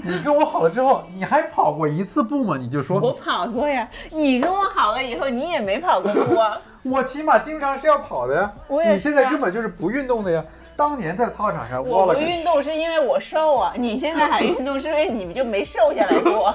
[0.00, 2.56] 哎，你跟我好了之后，你还跑过一次步吗？
[2.58, 6.58] 你就说我跑过呀，你跟我好了以后，你也没跑过步啊。
[6.82, 8.52] 我起码经常是要跑的呀。
[8.66, 10.42] 我也啊你现在根本就是不运动的呀。
[10.76, 16.54] 当年在操场上，我不运动是因为我瘦啊，你现在还运动是因为你们就没瘦下来过。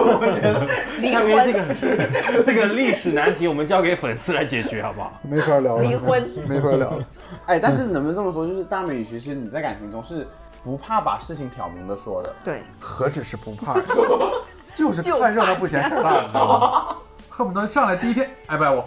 [0.98, 5.12] 离下面这婚，个这个历史难题，我们交给粉丝来解决，好不好？
[5.20, 7.04] 没法聊了，离婚，没法聊了。
[7.44, 10.26] 哎，但是能不能这么说，就是大美女其实你在感情中是
[10.62, 12.34] 不怕把事情挑明的说的。
[12.44, 13.74] 对，何止是不怕，
[14.72, 16.96] 就是看热闹不嫌事儿大，你知道吗？
[17.30, 18.84] 恨不得上来第一天爱不爱我，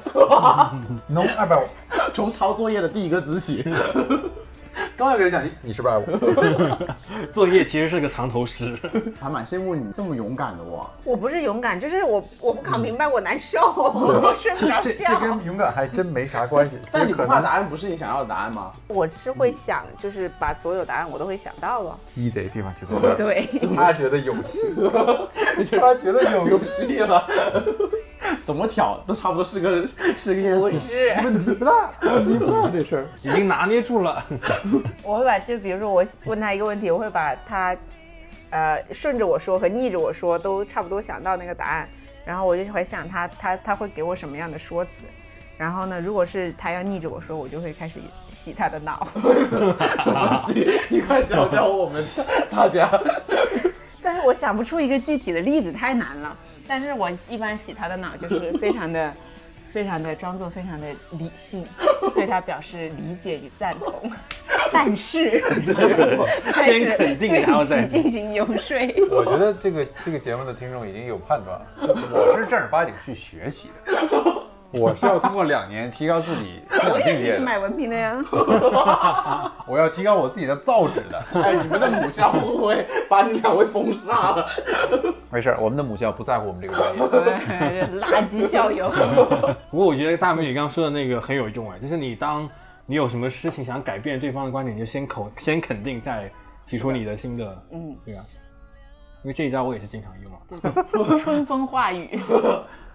[1.08, 1.68] 能爱不爱我？
[2.14, 3.64] 从抄作业的第一个字起，
[4.98, 6.06] 刚要跟人讲你你是不是爱我？
[7.32, 8.78] 作业其实是个藏头诗。
[9.20, 10.90] 还蛮羡慕你这么勇敢的我。
[11.04, 15.20] 我不是勇敢，就是我我不搞明白，我难受，我睡不着觉这这。
[15.20, 16.78] 跟勇敢还真没啥关系。
[16.86, 18.72] 其但你可能怕答案不是你想要的答案吗？
[18.88, 21.98] 我是会想，就是把所有答案我都会想到了。
[22.08, 23.16] 鸡贼地方就在这儿。
[23.16, 24.74] 对，他觉得有戏，
[25.80, 27.28] 他觉得有戏了，
[28.42, 30.60] 怎么挑都差不多是个 是个样子。
[30.60, 33.06] 不是，问题不大，问题不大这事儿。
[33.22, 34.24] 已经拿捏住了。
[35.04, 37.76] 我会把就比如说我问他一个问题，我会把他
[38.50, 41.88] 呃顺着我说和逆着我说都差不多想到那个答案，
[42.26, 45.04] 然后我就会想他他他会给我什么样的说辞。
[45.56, 49.08] 然后呢，如果是他要逆着我说，我就会开始洗他的脑。
[49.54, 52.04] 怎么洗你快教教我们
[52.50, 52.90] 大家。
[54.02, 56.36] 但是我想不出一个具体的例子，太难了。
[56.68, 59.14] 但是我一般洗他的脑，就是非常的、
[59.74, 61.66] 非常的装作非常的理性，
[62.14, 64.12] 对他表示理解与赞同。
[64.72, 65.44] 但是，
[66.52, 68.78] 但是先肯定对然后再进行游说。
[69.12, 71.66] 我觉得这个这个节目的听众已经有判断了，
[72.12, 74.33] 我是正儿八经去学习的，
[74.74, 78.24] 我是要通过两年提高自己 思想我境界的，也是去买文凭的呀。
[79.68, 81.24] 我要提高我自己的造纸的。
[81.42, 84.48] 哎，你们的母校会不会把你两位封杀了？
[85.32, 87.08] 没事儿，我们的母校不在乎我们这个专业。
[87.08, 88.90] 对垃圾校友。
[89.70, 92.50] 不过我觉得大美女刚刚说的那个很有用哎，就是你当
[92.86, 96.30] 你有什么事情想改变对方的观点，你就先口先肯定，再
[96.68, 98.24] 提出你的新的嗯，对啊。
[99.24, 101.18] 因为这一招我也是经常用啊。
[101.18, 102.20] 春风化雨。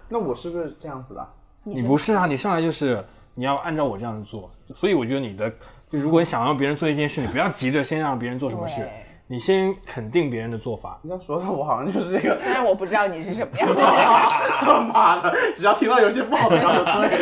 [0.07, 1.27] 那我是不是这样子的？
[1.63, 3.03] 你不是啊，你上来就是
[3.35, 5.49] 你要按照我这样子做，所以我觉得你的
[5.89, 8.87] 就如果你想让别人做一件事，你不要急着先让别人做什么事，
[9.27, 10.99] 你先肯定别人的做法。
[11.03, 12.35] 你要说的，我好像就是这个。
[12.35, 13.83] 虽然我不知道你是什么样的人。
[14.61, 17.19] 他妈的，只要听到有些不好的，然后就对。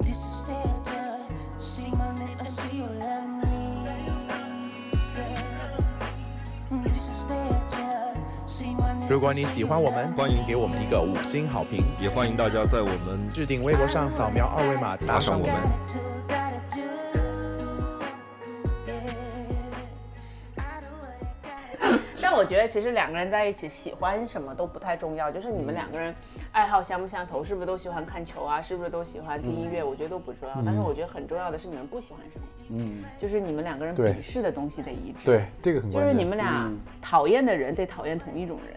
[9.08, 15.54] 如果你喜欢我们，欢迎给我们一个五星好评，也欢迎大家在我们置顶微博上扫描二维码打赏我们。
[22.20, 26.12] 但我觉得其实两个人在一起喜欢什么都不太重要，就是你们两个人
[26.50, 30.56] 爱好相不相投，是不是都喜欢看球啊，是不是都喜欢听音乐，我觉得都不重要。
[30.64, 35.18] 但是我觉得很重要的是你们不喜欢什么，嗯，就是你们两个人鄙视的东西得一致。
[35.24, 36.12] 对，这个很就是。
[36.12, 36.68] 你们俩
[37.00, 38.76] 讨厌的人得讨厌同一种人，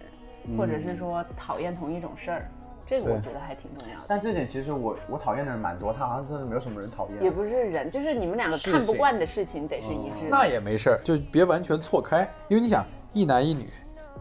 [0.58, 2.50] 或者是说讨厌同一种事儿，
[2.86, 4.06] 这个我觉得还挺重要的。
[4.08, 7.22] 但这点其实我我讨厌的人蛮多，他好像真的没有什么人讨厌。
[7.22, 10.30] 也不是人，就是你们两个看不惯的事情得是一致的。
[10.32, 12.84] 那也没事儿，就别完全错开，因为你想，
[13.14, 13.70] 一男一女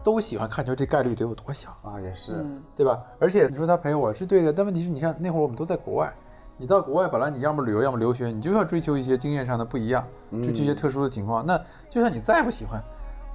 [0.03, 2.33] 都喜欢看球，这概率得有多小，啊，也是。
[2.37, 3.01] 嗯，对吧？
[3.19, 6.13] 而且你说他陪我是对的，但问题是，你看那会儿我们都在国外，
[6.57, 11.45] 你到国外本来你要么旅游，要么留学，你就要追求一些经验上的不一样，追求一些特殊的情况。
[11.45, 11.57] 那
[11.89, 12.81] 就算你再不喜欢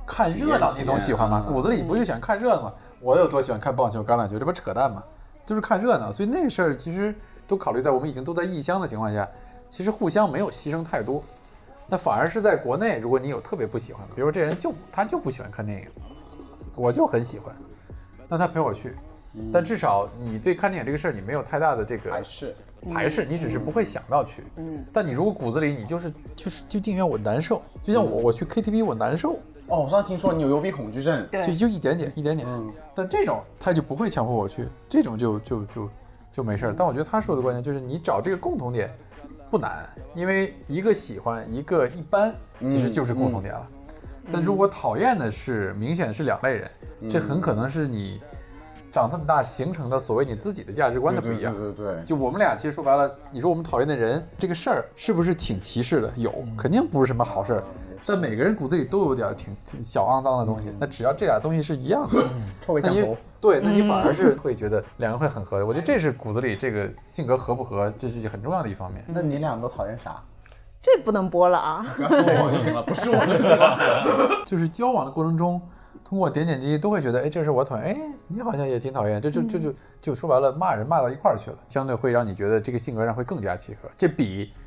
[0.07, 1.45] 看热闹，你总喜欢吗？
[1.47, 2.73] 嗯骨子里不就喜欢看热闹吗？
[3.01, 5.03] 我有多喜欢看棒球、橄榄球，这不扯淡吗？
[5.45, 6.11] 就是看热闹。
[6.13, 7.15] 所以那个事儿其实
[7.47, 9.29] 都考虑在我们已经都在异乡的情况下，
[9.69, 11.23] 其实互相没有牺牲太多。
[11.87, 15.89] 那反而是在国内，如果你有特别不喜欢的，比如说这人就他就不喜欢看电影，
[16.75, 17.55] 我就很喜欢，
[18.27, 18.97] 那他陪我去，
[19.53, 22.57] 但至少你对看电影这个事儿你没有太大的这个排斥
[22.91, 24.45] 排斥，你只是不会想到去。
[24.57, 31.27] 嗯，但你如果骨子里你就是就是就宁愿我难受，就像我我去 KTV 我难受，哦，我上次听说你有幽闭恐惧症。
[31.31, 32.49] 对就就一点点一点点。
[32.49, 35.91] 嗯，但这种他就不会强迫我去，这种就就就
[36.33, 36.75] 就没事儿。
[36.77, 38.91] 但我觉得他说的关键就是你找这个共同点
[39.51, 42.35] 不难，因为一个喜欢一个一般，
[42.67, 43.67] 其实就是共同点了。
[44.33, 46.71] 但如果讨厌的是明显是两类人，
[47.09, 48.21] 这很可能是你
[48.91, 51.55] 长这么大形成的所谓你自己的价值观的不一样。
[51.55, 56.13] 对对对对，就我们俩其实说白了，你说我们讨厌的人这个事儿是不是挺歧视的？
[56.17, 57.65] 有，肯定不是什么好事儿。
[58.07, 60.73] 但每个人骨子里都有点挺挺小肮脏的东西。
[60.79, 62.25] 那只要这俩东西是一样的，
[62.61, 63.17] 臭味相投。
[63.41, 65.67] 对，那你反而是会觉得两个人会很合的。
[65.67, 69.05] 我觉得这是骨子里这个性格合不合，这是很重要的一方面。
[69.09, 70.23] 那你俩都讨厌啥？
[70.81, 71.87] 这不能播了啊！
[71.97, 73.79] 不要说我就行了，不是我就行了。
[74.45, 75.59] 就是交往的过程中，
[76.05, 77.97] 通过点点滴滴都会觉得，哎，这是我讨厌，哎，
[78.29, 83.89] 你好像也挺讨厌，这就就就就说白了，骂人骂到一块儿去了，相对会让你觉得这个性格上会更加契合。
[83.97, 84.61] 这比嗯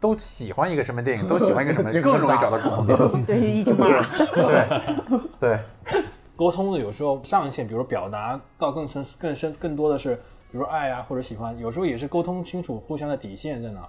[0.00, 3.24] 都喜欢一个什么电影， 都喜欢一个什么，更容易找到共同点。
[3.24, 3.86] 对，一起骂。
[3.86, 4.80] 对
[5.38, 5.58] 对，
[6.36, 10.14] 沟通的有时候上限，比如说表达到更深、更深、更多的是，
[10.50, 13.80] 比如爱啊或者喜欢，有时候也是沟通清楚互相的底线在哪。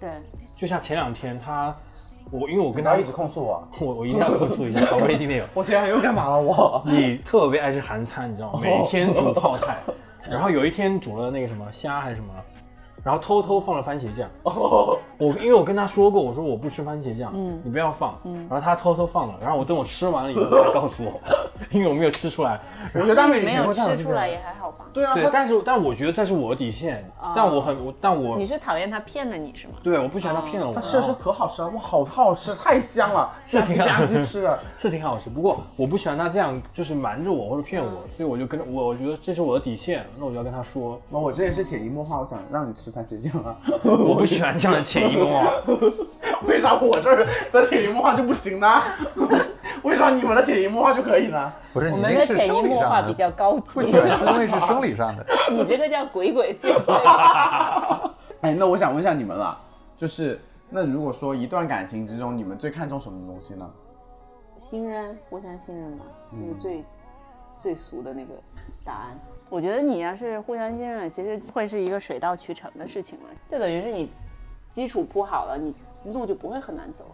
[0.00, 0.10] 对，
[0.58, 1.74] 就像前两天他，
[2.30, 3.68] 我因为我跟他一直控诉我。
[3.80, 6.82] 我我一定要控诉一下，宝贝今天有，我天， 又干嘛了我？
[6.84, 8.60] 你特别爱吃韩餐，你知道吗？
[8.62, 9.78] 每天煮泡菜，
[10.28, 12.34] 然后有一天煮了那个什么虾还是什么，
[13.04, 17.60] 然后偷偷放了番茄酱， 我因为我跟他说过，我说我不吃番茄酱，嗯。
[17.64, 18.46] 你不要放，嗯。
[18.48, 21.20] 然后他偷偷放了，然后我等我吃完了以后才告诉我，
[21.70, 22.60] 因为我没有吃出来。
[22.94, 24.86] 我觉得大美女没有吃出来也还好吧？
[24.92, 27.04] 对啊，对，但是但我觉得这是我的底线，
[27.34, 29.74] 但我很我但我你是讨厌他骗了你是吗？
[29.82, 34.58] 对我不喜欢他骗了我，他吃的是可好吃了，哇，好好吃，太香了， 是挺好吧唧吃的。
[34.78, 43.56] 是挺好吃，不过我不喜欢他这样就是瞒着我或者骗我，所以我就跟我我觉得这是我的底线，那我就要跟他说，那我这也是潜移默化，我想让你吃番茄酱啊。
[43.84, 45.52] 我不喜欢这样的潜移默化。
[46.46, 48.82] 为啥我这儿的潜移默化就不行呢？
[49.84, 51.52] 为啥你们的潜移默化就可以呢？
[51.72, 55.26] 不是我们的你那个是潜移默生理上的，化比较高级，不喜欢吃东西是生理上的。
[55.52, 56.92] 你这个叫鬼鬼祟祟。
[58.42, 59.56] 哎，那我想问一下你们了，
[59.96, 63.70] 就是那如果说一段感情之中，你们最看重什么东西呢？
[64.60, 66.84] 信任，互相信任嘛，嗯那个最
[67.60, 68.34] 最俗的那个
[68.84, 69.18] 答案。
[69.48, 74.10] 我觉得你要是互相信任了，其实会是一个水到渠成的事情了，就等于是你
[74.68, 75.74] 基础铺好了，你
[76.12, 77.04] 路就不会很难走。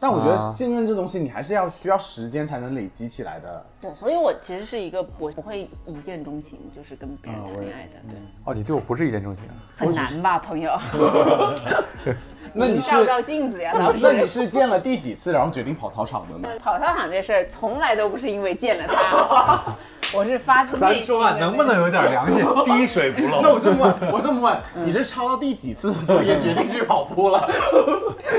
[0.00, 3.64] 但我觉得啊信任这东西，你还是要需要时间才能累积起来的。
[3.80, 9.54] 对，所以我其实是一个我不会一见钟情，就是跟别人谈恋爱的，对，哦，你对我不是一见钟情啊？
[9.76, 10.72] 很难吧，朋友？
[12.54, 14.26] 那你是照照镜子呀，那老你那你。
[14.26, 16.48] 是见了第几次，然后决定跑操场的呢？
[16.62, 19.76] 跑操场这事儿从来都不是因为见了他，
[20.16, 21.78] 我是发自内心说话能不能。
[21.78, 22.44] 有点良心？
[22.64, 23.40] 滴水不漏。
[23.42, 27.48] 那我这么问，我这么问，你是抄到第几次的作业决定去跑步了？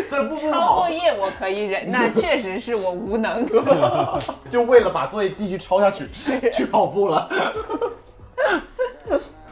[0.09, 3.47] 这步步抄作，业我可以忍，那 确实是我无能。
[4.49, 6.09] 就为了把作业继续抄下去，
[6.51, 7.29] 去跑步了。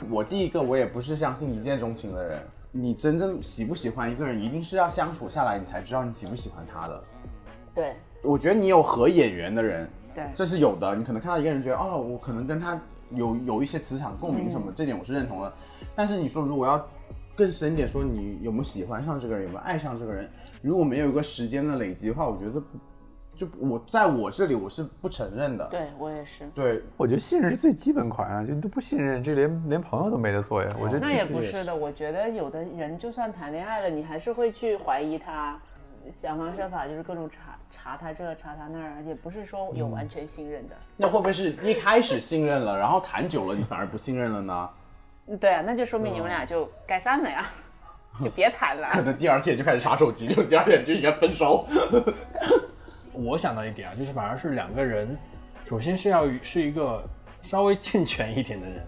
[0.09, 2.41] 我第一个，我也不是相信一见钟情的人。
[2.71, 7.03] 你真正喜不喜欢一个人，一定是要相处下来，你才知道你喜不喜欢他的。
[7.73, 10.95] 对我觉得你有合眼缘的人，对，这是有的。
[10.95, 12.79] 你可能看到一个人，觉得哦，我可能跟他
[13.11, 15.53] 有有一些磁场共鸣什么，这点我是认同的。
[15.95, 16.83] 但是你说如果要
[17.35, 20.27] 更深一点，说你有没有喜欢上这个人，有没有爱上这个人，
[20.63, 22.63] 如果没有一个时间的累积的话，我觉得这
[23.37, 25.67] 就我在我这里我是不承认的。
[25.67, 26.49] 对我也是。
[26.55, 30.69] 对，我觉得信任是最基本款啊，就你都不信任，这连连朋友都没得做呀。
[30.81, 35.59] 我觉得那也不是的，我觉得有的人就算谈恋爱了，你还是会去怀疑他，
[36.13, 40.75] 想方设法就是各种查查他这查他那儿，也不是说有完全信任的。
[40.95, 44.69] 那会不会是一开始信任了，然后谈久了你反而不信任了呢？
[45.27, 47.45] 嗯对啊，那就说明你们俩就该散了呀，
[48.23, 48.87] 就别谈了。
[48.89, 51.67] 可能第二天就开始查手机，就第二天就应该分手。
[53.11, 55.17] 我想到一点啊，就是反而是两个人，
[55.67, 57.03] 首先是要是一个
[57.41, 58.85] 稍微健全一点的人，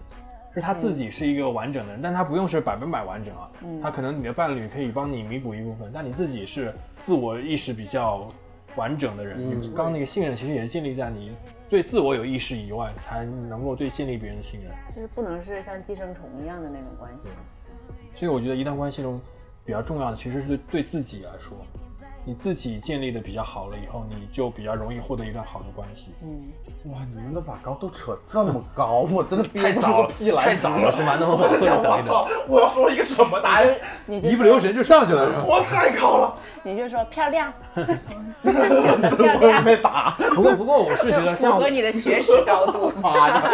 [0.54, 3.50] 是他自己是一个完整的人，但他不用是百分百完整啊，
[3.82, 8.26] 他可能你的伴侣可以帮你弥补一部分，但你自己是自我意识比较
[8.76, 9.38] 完整的人。
[9.38, 11.32] 你刚刚那个信任其实也是建立在你
[11.68, 14.70] 对自我有意识以外，才能够对建立别人的信任。
[14.94, 17.28] 就是不能是像寄生虫一样的那种关系。
[18.16, 19.20] 所以我觉得一段关系中
[19.64, 21.56] 比较重要的其实是对对自己来说，
[22.24, 26.14] 你自己建立的比较好了以后，你就比较容易获得一段好的关系。
[26.22, 26.52] 嗯，
[26.92, 30.44] 哇，你们都把高度扯这么高， 我真的憋不出太早了个屁来。
[30.44, 31.16] 太早了是吗？
[31.18, 33.74] 那么我在想，我操，我要说一个什么答案？
[34.06, 35.44] 你一不留神就上去了？
[35.46, 37.52] 我太高了，你就说漂亮，
[38.42, 40.16] 真的会被打。
[40.34, 42.92] 不过不过我是觉得符像合你的学识高度。
[43.00, 43.50] 妈 的！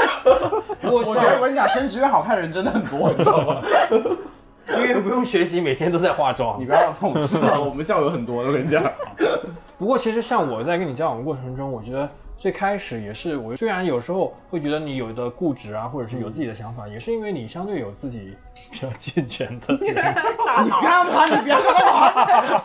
[0.82, 3.62] 我觉得我像跟你讲，升职越好看的人真的很多，你知道吗？
[4.68, 6.64] 因为不用学习，每天都在化妆你。
[6.64, 8.82] 不要讽刺了，我们校友很多的，我跟你讲。
[9.78, 12.08] 不过其实像我在跟你交往的过程中，我觉得
[12.38, 18.36] 最开始也是我虽然有时候会觉得你有的固执啊，或者是有自己的想法，也是因为你相对有自己
[18.70, 20.14] 比较健全的人。
[20.62, 21.24] 你干嘛？
[21.26, 22.12] 你不要干嘛？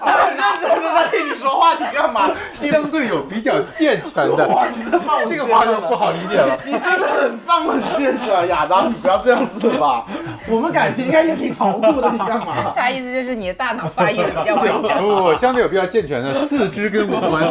[0.01, 2.29] 我很 认真的在听你说话，你干嘛？
[2.53, 6.59] 相对有比较健全的，哇，你这放 这个话就不好理解了。
[6.65, 10.05] 你真的很放冷箭的，亚当，你不要这样子吧。
[10.49, 12.73] 我们感情应该也挺牢固的，你干嘛？
[12.75, 15.01] 他意思就是你的大脑发育的比较完整。
[15.01, 17.41] 不不，相对有比较健全的四肢跟五官。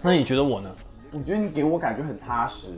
[0.00, 0.70] 那你觉得我呢？
[1.12, 2.68] 我觉得你给我感觉很踏实。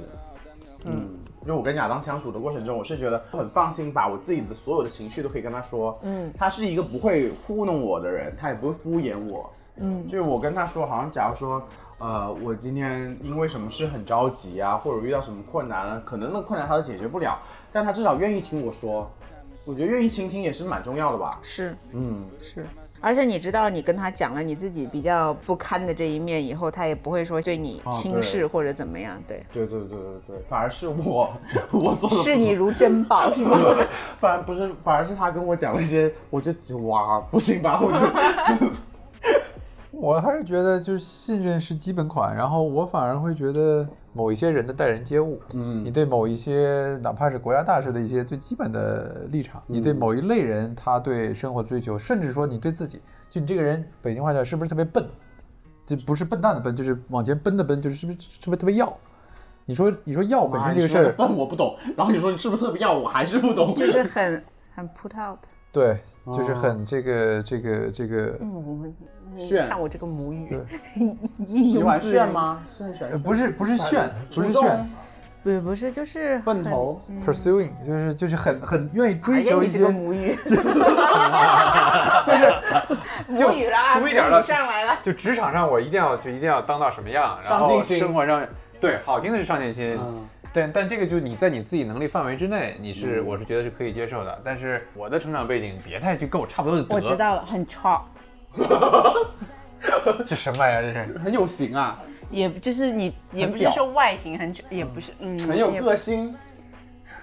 [0.84, 1.10] 嗯，
[1.42, 5.98] 因为我跟亚当相处的过程中，我是觉得很放心，把我自己的所有的情绪都可以跟他说。
[6.02, 9.52] 嗯，他是一个不会糊弄我的人，他也不会敷衍我。
[9.76, 11.62] 嗯，就是我跟他说，好像假如说，
[11.98, 17.38] 呃，我今天因为什么事很着急啊，或者遇到什么困难了，可能那困难他都解决不了，
[17.72, 19.10] 但他至少愿意听我说。
[19.66, 21.38] 我觉得愿意倾听也是蛮重要的吧。
[21.42, 22.64] 是嗯，是，
[23.00, 29.20] 而且你知道，你跟他讲了你自己比较不堪的这一面以后，他也不会说对你啊轻视或者怎么样。
[29.26, 31.32] 对，对对对对对，反而是我
[31.72, 33.58] 我做的视你如珍宝 是吗？
[34.20, 36.52] 反而不是，反而是他跟我讲了一些，我就
[36.86, 37.80] 哇，不行吧？
[37.82, 38.66] 我就
[40.00, 55.06] 我还是觉得就是信任是基本款，然后我反而会觉得某一些人的待人接物，嗯你对某一些哪怕是国家大事的一些最基本的立场，你对某一类人他对生活的追求，甚至说你对自己，就你这个人，北京话叫是不是特别笨？
[55.84, 58.96] 就不是笨蛋的笨，就是往前奔的奔，就是是不是是不是特别要？
[59.66, 63.74] 你说你说要本身这个事儿，笨我不懂，然后你说你是不是特别要我，还是不懂。
[63.74, 64.42] 就是很
[64.74, 65.38] 很 put out。
[65.72, 65.98] 对，
[66.32, 68.94] 就是很这个这个这个，嗯，
[69.34, 70.58] 你炫看我这个母语，
[71.48, 72.00] 喜欢？
[72.00, 72.62] 炫吗？
[72.76, 74.90] 是很喜欢呃不是不是炫，不是主动炫
[75.42, 80.56] 不不是，就是很笨头，， pursuing 就是就是很很愿意追求一你这个些，母语，就
[83.48, 84.98] 母语了啊，俗一点的母语上来了。
[85.02, 88.44] 就职场上我一定要就一定要当到什么样，然后上进心生活上
[88.80, 94.40] 对好听的是上进心，嗯但但这个就是你在你自己能力范围之内，你是、我是觉得是可以接受的。
[94.44, 96.94] 但是我的成长背景别太去跟我差不多就得。
[96.94, 98.02] 我知道了，很 chop，
[100.26, 100.82] 这什么玩意儿？
[100.82, 106.34] 这是很有型啊，也就是你，也不是说外形很 chop，也不是，嗯，很有个性。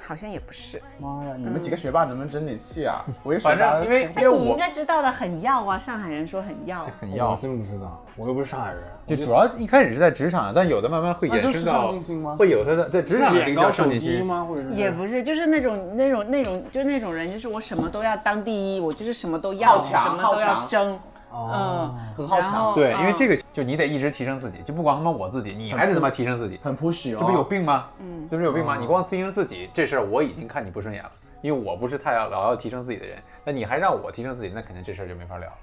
[0.08, 0.82] 好像也不是。
[1.00, 3.04] 妈呀，你们几个学霸能不能争点气啊？
[3.26, 6.82] 我也反正因为因为你应该知道的，很要啊，上海人说很要。
[7.02, 12.38] 很要，真不知道，我又不是上海人，就主要一开始是在职场，但有的慢慢会那就是上延伸到进心吗？
[12.40, 14.26] 会有他的在职场上这个叫脸高上进心。
[14.26, 14.46] 吗？
[14.48, 20.98] 或者是也不是，就是那种那种那种，就是那种人，就是我什么都要当第一，我就是什么都要，好强什么都要争，
[21.32, 21.94] 哦。
[21.94, 23.16] 嗯，很好强对，因为嗯。
[23.18, 27.18] 这个就你得一直提升自己，就不光他妈我自己，你还得他妈提升自己，很 push 哦。
[27.20, 27.88] 这不有病吗？
[28.00, 28.28] 嗯。
[28.30, 28.78] 这不是有病吗？
[28.80, 31.12] 你光提升自己这事儿，我已经看你不顺眼了，
[31.42, 35.56] 因为我不是太要老要提升自己的人，那你还让我提升自己，那肯定这事儿就没法聊了。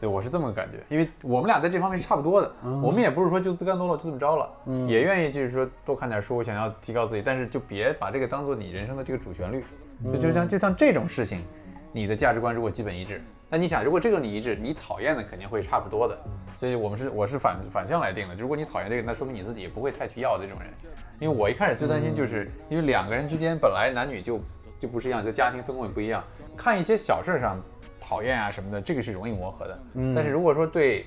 [0.00, 2.50] 对，我是这么个感觉，因为我们俩在这方面是差不多的，
[2.82, 4.48] 我们也不是说就自甘堕落就这么着了，
[4.88, 9.62] 也愿意就是说多看点书，想要提高自己，但是就别把这个当做你人生的这个主旋律，
[10.10, 11.44] 就就像就像这种事情，
[11.92, 13.22] 你的价值观如果基本一致，
[13.52, 16.16] 那你想，如果这个你一致，你讨厌的肯定会差不多的，
[16.56, 18.34] 所以我们是我是反反向来定的。
[18.36, 20.70] 如果你讨厌这个，那说明你自己也不会太去要这种人。
[21.18, 24.40] 因为我一开始最担心就是因为两个人之间本来男女就
[24.78, 26.22] 就不是一样，就家庭分工也不一样，
[26.56, 27.60] 看一些小事上
[28.00, 29.78] 讨厌啊什么的，这个是容易磨合的。
[30.14, 31.06] 但是如果说对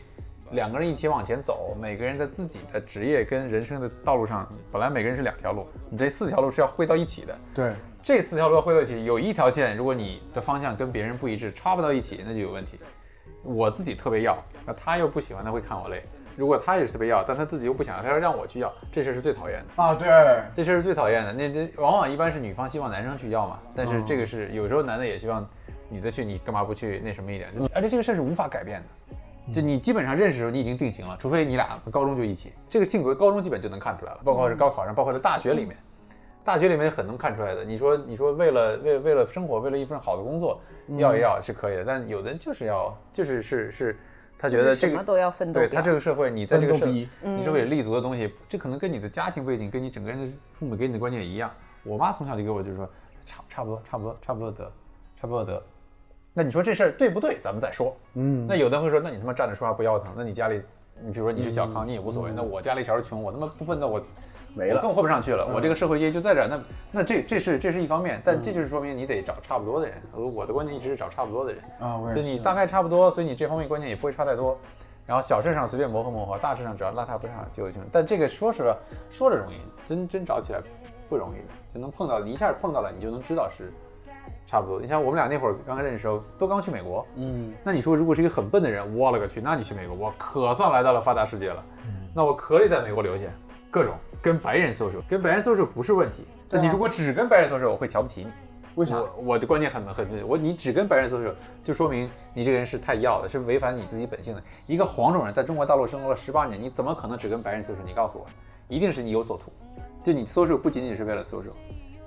[0.54, 7.36] 两个人一起往前走，每个人在自己的职业跟人生的道路上，本来每个人是两条路，你这四条路是要汇到一起的。
[7.54, 7.74] 对，
[8.04, 12.80] 这四条路要汇到一起，有一条线，如果你的方向跟别人不一致，插不到一起，那就有问题。
[13.42, 16.04] 我自己特别要，那他又不喜欢，他会看我累。
[16.36, 19.84] 如果他也是特别要，但他自己又不想要，他要让我去要，这事儿是最讨厌的。
[19.84, 20.08] 啊，对，
[20.56, 21.34] 这事儿是最讨厌的。
[21.34, 25.48] 那那往往一般是女方希望男生去要嘛，但是这个是有时候男的也希望
[25.90, 27.50] 女的去，你干嘛不去那什么一点？
[27.74, 29.16] 而且这个事儿是无法改变的。
[29.52, 35.76] 就你基本上认识的时候，你已经定型了，除非你俩高中就一起，这个性格高中基本就能看出来了，包括是高考上，包括在大学里面，
[36.44, 37.64] 大学里面很能看出来的。
[37.64, 40.62] 你说你说为了为为了生活，为了一份好的工作，
[40.98, 44.00] 要一要是可以的，但有的人就是要就是是是，
[44.38, 47.10] 他觉得这个什么都要奋斗对他这个社会，你在这个社你
[47.44, 51.52] 社会里立足的东西，这可能跟你的家庭背景，跟你整个人的父母给你的观念也一样。
[51.84, 52.90] 我妈从小就给我就是说，
[53.26, 54.72] 差差不多，差不多，差不多得，
[55.20, 55.64] 差不多得。
[56.34, 57.38] 那你说这事儿对不对？
[57.44, 57.96] 咱们再说。
[58.16, 60.62] 嗯，那有的人会说，那你他妈站着说话不腰疼，那你家里，
[61.00, 62.32] 你比如说你是小康，你也无所谓。
[62.36, 64.04] 那我家里条是穷，我他妈不奋斗，我
[64.56, 65.48] 没了我更混不上去了。
[65.54, 66.60] 我这个社会阶级就在这儿，那
[66.92, 69.96] 那这这是这是一方面，但这就是说明你得找差不多的人。
[70.12, 71.62] 我我的观点一直是找差不多的人。
[71.80, 74.58] 啊，所以你大概差不多，所以你这方面观念也不会差太多。
[75.06, 77.82] 然后小事上随便磨合磨合，大事上只要拉差不差就行。
[77.92, 78.76] 但这个说实话，
[79.12, 80.62] 说着容易，真真找起来
[81.10, 81.54] 不容易的。
[81.74, 83.72] 就能碰到，你一下碰到了，你就能知道是
[84.54, 84.80] 差不多。
[84.80, 91.66] 你像我们俩那会儿刚刚认识的时候，都刚去美国，嗯，那你说如果是一个很笨的人，我勒个去，那你去美国，我可算来到了发达世界了。
[91.88, 93.26] 嗯那我可以在美国留下，
[93.72, 96.24] 各种跟白人 social，跟白人 social 不是问题。
[96.48, 98.32] 但你如果只跟白人 social，我会瞧不起你。
[98.76, 99.00] 为啥？
[99.00, 101.34] 我我的观念很很我你只跟白人 social，
[101.64, 104.44] 就说明你这个人是太要的，是违反你自己本性的。
[104.68, 107.84] 一个黄种人在中国大陆生活了十八年，你怎么可能只跟白人 social？
[107.84, 108.26] 你告诉我，
[108.68, 109.52] 一定是你有所图。
[110.04, 111.54] 就你 social 不仅仅是为了 social，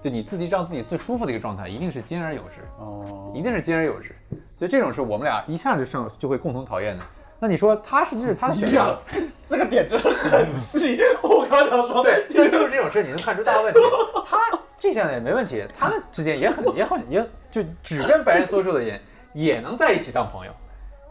[0.07, 2.61] 就你自己让自己最舒服的一个状态，一定是兼而有之。
[2.79, 4.15] 哦，一定是兼而有之。
[4.55, 7.05] 所以这种是我们俩一下就上就会共同讨厌的。
[7.41, 8.97] 那你说他是这是他 的选择，
[9.45, 11.01] 这个点真的很细。
[11.25, 13.81] 我刚想说，对，就就是这种事，你能看出大问题。
[14.25, 14.39] 他
[14.79, 19.01] 这样也没问题，他们之间也很也很也就只跟白人 social 的人
[19.33, 20.53] 也能在一起当朋友，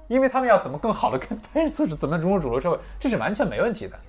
[0.07, 3.99] 因为他们要怎么更好的跟白人 social，怎么融入主流社会，这是完全没问题的。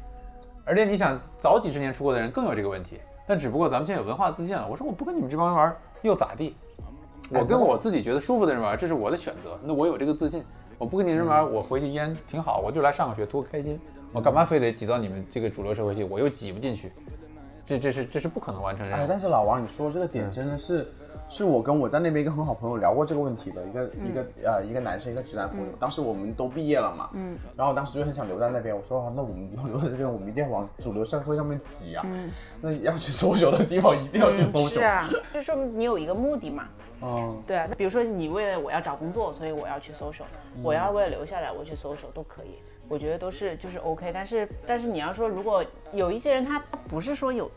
[0.64, 4.66] 而且你想，早几十年出国的人更有这个问题，但只不过咱们现在有文化自信了。
[4.70, 6.54] 我说我不跟你们这帮人玩又咋地？
[7.30, 9.58] 我跟我自己觉得舒服的人玩，这是我的选择。
[9.64, 10.44] 那我有这个自信，
[10.78, 13.80] 我不跟你们玩，我回去依然挺好，我就来上个学图个开心。
[14.12, 16.04] 我干嘛非得挤到你们这个主流社会去？
[16.04, 16.92] 我又挤不进去，
[17.66, 19.06] 这这是这是不可能完成的任哎，务。
[19.08, 20.86] 但是老王，你说这个点真的是，
[21.28, 36.68] 是我跟我在那边一个很好朋友聊过这个问题的一个、一个呃一个男生一个直男朋友，当时我们都毕业了嘛，嗯然后我当时就很想留在那边，我说、啊那我们留在这边，我们一定要往主流社会上面挤啊，嗯那要去搜索的地方一定要去搜索，是啊，就说明你有一个目的嘛。
[37.02, 40.22] 嗯，对啊，那比如说你为了我要找工作，所以我要去 social，、
[40.62, 42.56] 我要为了留下来我去 social 都可以，
[42.88, 44.10] 我觉得都是就是 OK。
[44.14, 45.62] 但是但是你要说，如果
[45.92, 46.58] 有一些人他
[46.88, 47.50] 不是说有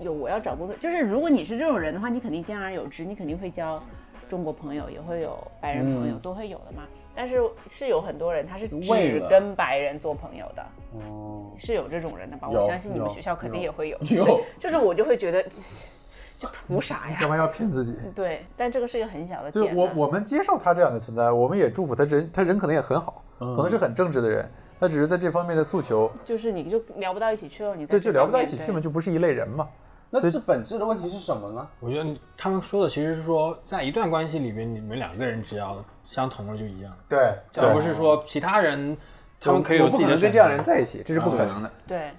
[0.00, 3.82] 有我要找工作，就是如果你是这种人的话，你肯定兼而有之，你肯定会交
[4.28, 6.82] 中国朋友，也会有白人朋友，都会有的嘛。
[7.14, 12.48] 但是是有很多人他是只为了跟白人做朋友的，哦，是有这种人的吧？
[12.48, 13.98] 我相信你们学校肯定也会有。
[14.10, 17.16] 有对就是我就会觉得，就图啥呀？
[17.18, 17.96] 干嘛要骗自己？
[18.14, 19.76] 对，但这个是一个很小的对点啊。
[19.96, 29.68] 我，我们接受他这样的存在，我们也祝福他人，他人可能也很好，可能是很正直的人，他只是在这方面的诉求，就是你就聊不到一起去了，你对，这就聊不到一起去嘛，就不是一类人嘛。
[30.10, 31.68] 那这本质的问题是什么呢？
[31.80, 38.96] 我觉得他们说的其实是说，在一段关系里面，你们两个人只要相同了就一样，对，而不是说其他人
[39.38, 40.64] 他们可以有自己的选能跟这样的人。
[40.64, 41.70] 在一起，这是不可能的。
[41.86, 42.10] 对，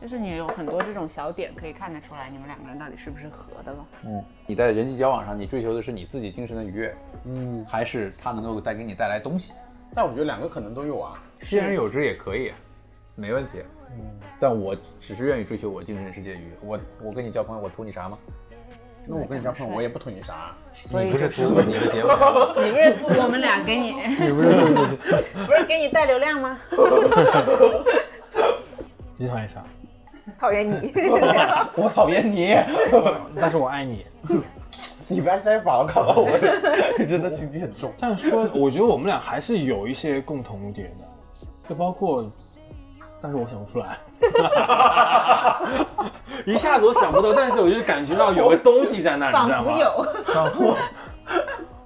[0.00, 3.86] 就是你有很多这种小点可以看得出来，你们两个人到底是不是合的了。
[4.04, 9.52] 嗯，你在人际交往上，你追求的是你自己精神的愉悦，嗯，还是他能够带给你带来东西？
[9.94, 12.52] 但我觉得两个可能都有啊，兼而有之也可以，
[13.14, 13.62] 没问题。
[13.90, 14.00] 嗯，
[14.40, 16.50] 但我只是愿意追求我精神世界愉悦。
[16.62, 18.16] 我我跟你交朋友，我图你啥吗？
[19.06, 22.08] 那我跟你交朋友，我也不图你啥，所以你不是就是图你的结尾，
[22.64, 24.48] 你不是图 我们俩给你，你不是
[25.46, 26.58] 不是给你带流量吗？
[29.18, 29.64] 你讨厌啥？
[30.38, 30.92] 讨厌你，
[31.74, 32.56] 我讨厌你，
[33.40, 34.06] 但是我爱你。
[35.08, 36.30] 你不要再把我看到我，
[37.06, 37.92] 真的心机很重。
[37.98, 41.04] 但是说，我觉得我们俩还是有一些共同点的，
[41.68, 42.30] 就包括，
[43.22, 43.96] 但是我想不出来，
[46.44, 49.72] 一下子我想不到，但是我就感觉到有个东西在那儿，你仿知道吗？
[49.72, 49.78] 佛
[50.66, 50.76] 有。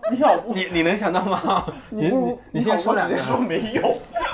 [0.08, 1.66] 你好，你你能想到吗？
[1.90, 3.82] 你不你你先说两个直接，说没有。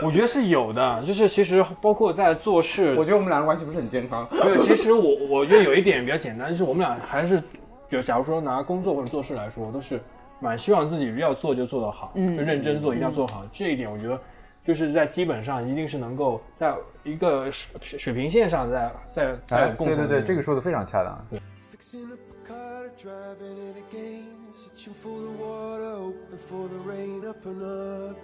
[0.02, 4.28] 我觉得是有的，就是其实包括在做事，我觉得我们俩的关系不是很健康。
[4.30, 7.42] 没有，其实我我觉得有一点比较简单，就是我们俩还是，
[7.88, 9.98] 就假如说拿工作或者做事来说，都是
[10.40, 13.42] 蛮希望自己要做就做得好，嗯就认真做，一定要做好。
[13.50, 14.20] 这一点我觉得
[14.64, 21.26] 就是在基本上一定是能够在一个水水平线上在在在对对对，这个说的非常恰当。
[21.72, 24.24] Fixing up a car, driving it again.
[24.52, 27.26] Searching for the water, hoping for the rain.
[27.26, 28.16] Up and up,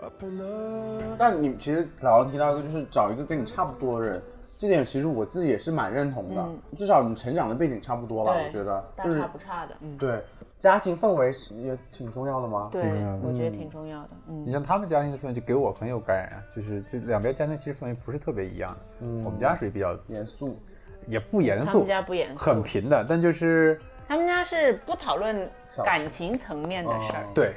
[0.00, 1.16] up and up.
[1.18, 4.22] 但你其实老王提到一个，就是找一个跟你差不多的人，
[4.56, 6.48] 这点其实我自己也是蛮认同的。
[6.74, 10.24] 至少你成长的背景差不多吧，我觉得大差不差的，嗯，对
[10.58, 12.68] 家庭氛围是也挺重要的吗？
[12.72, 12.82] 对
[13.22, 18.78] 我觉得挺重要的，嗯，你像他们家庭的氛围就给我很有感染啊，就是就两边家庭其实氛围不是特别一样的。
[19.00, 19.24] 嗯。
[19.24, 20.60] 我们家属于比较严肃，
[21.06, 21.72] 也不严肃。
[21.72, 25.48] 他们，家不严肃，很平的，但就是他们家是不讨论
[25.84, 27.54] 感情层面的事儿，哦对。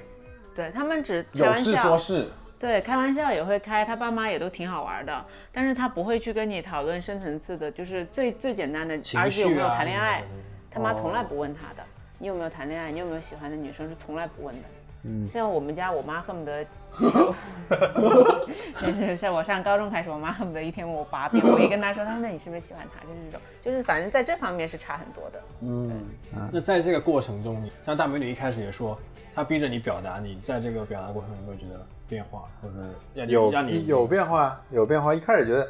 [0.54, 1.89] 对他们只开有事玩笑。
[1.89, 2.30] 说事。
[2.60, 10.24] 对，开玩笑也会开，他爸妈也都挺好玩的，但是他不会去跟你讨论深层次的，就是最最简单的情儿子有没有谈恋爱
[10.70, 11.84] 他妈从来不问他的，
[12.22, 14.62] 你有没有谈恋爱，你有没有喜欢的女生是从来不问的。
[15.04, 16.64] 嗯，像我们家，我妈恨不得，
[18.80, 23.02] 就是像我上高中开始，我妈恨不得一天问我八遍，我一跟她说，她说那你是不是喜欢他？
[23.08, 25.42] 就是这种，就是反正在这方面是差很多的。
[25.62, 26.04] 嗯，
[26.52, 28.96] 那在这个过程中，你像大美女一开始也说，
[29.34, 32.82] 她逼着你表达，你在这个表达过程中有没有觉得变化，或者是
[33.16, 35.16] 让你有让你有变化，有变化。
[35.16, 35.68] 一开始觉得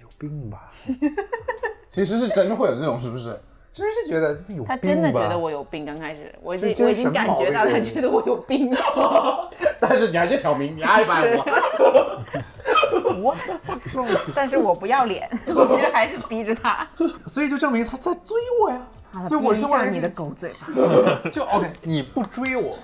[0.00, 0.72] 有病吧，
[1.88, 3.36] 其实是真的会有这种，是不是？
[3.72, 4.66] 真是觉得有病吧。
[4.68, 9.50] 她真的觉得我有病，刚开始我已经我已经感觉到他觉得我有病了。
[9.80, 11.42] 但是你还是挑明，你爱不爱
[13.22, 13.34] 我？
[14.34, 16.86] 但是我不要脸， 我就还是逼着他。
[17.26, 18.78] 所以就证明他在追我呀。
[19.28, 21.30] 所以我是为了你的狗嘴巴。
[21.30, 22.78] 就 OK，你不追我，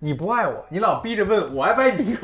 [0.00, 2.16] 你不爱我，你老逼着问我爱不爱你，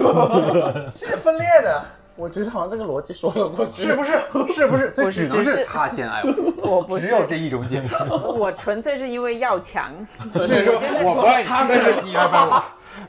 [0.99, 1.85] 这是分裂的，
[2.19, 4.13] 我觉得好像这个逻辑说得过去，是不是？
[4.53, 4.91] 是不是？
[4.91, 7.95] 所以不是只能是他先爱我， 我不是只有这一种解释。
[8.11, 9.95] 我纯粹是因为要强，
[10.31, 12.63] 就是说我不爱你，但是你爱不爱我？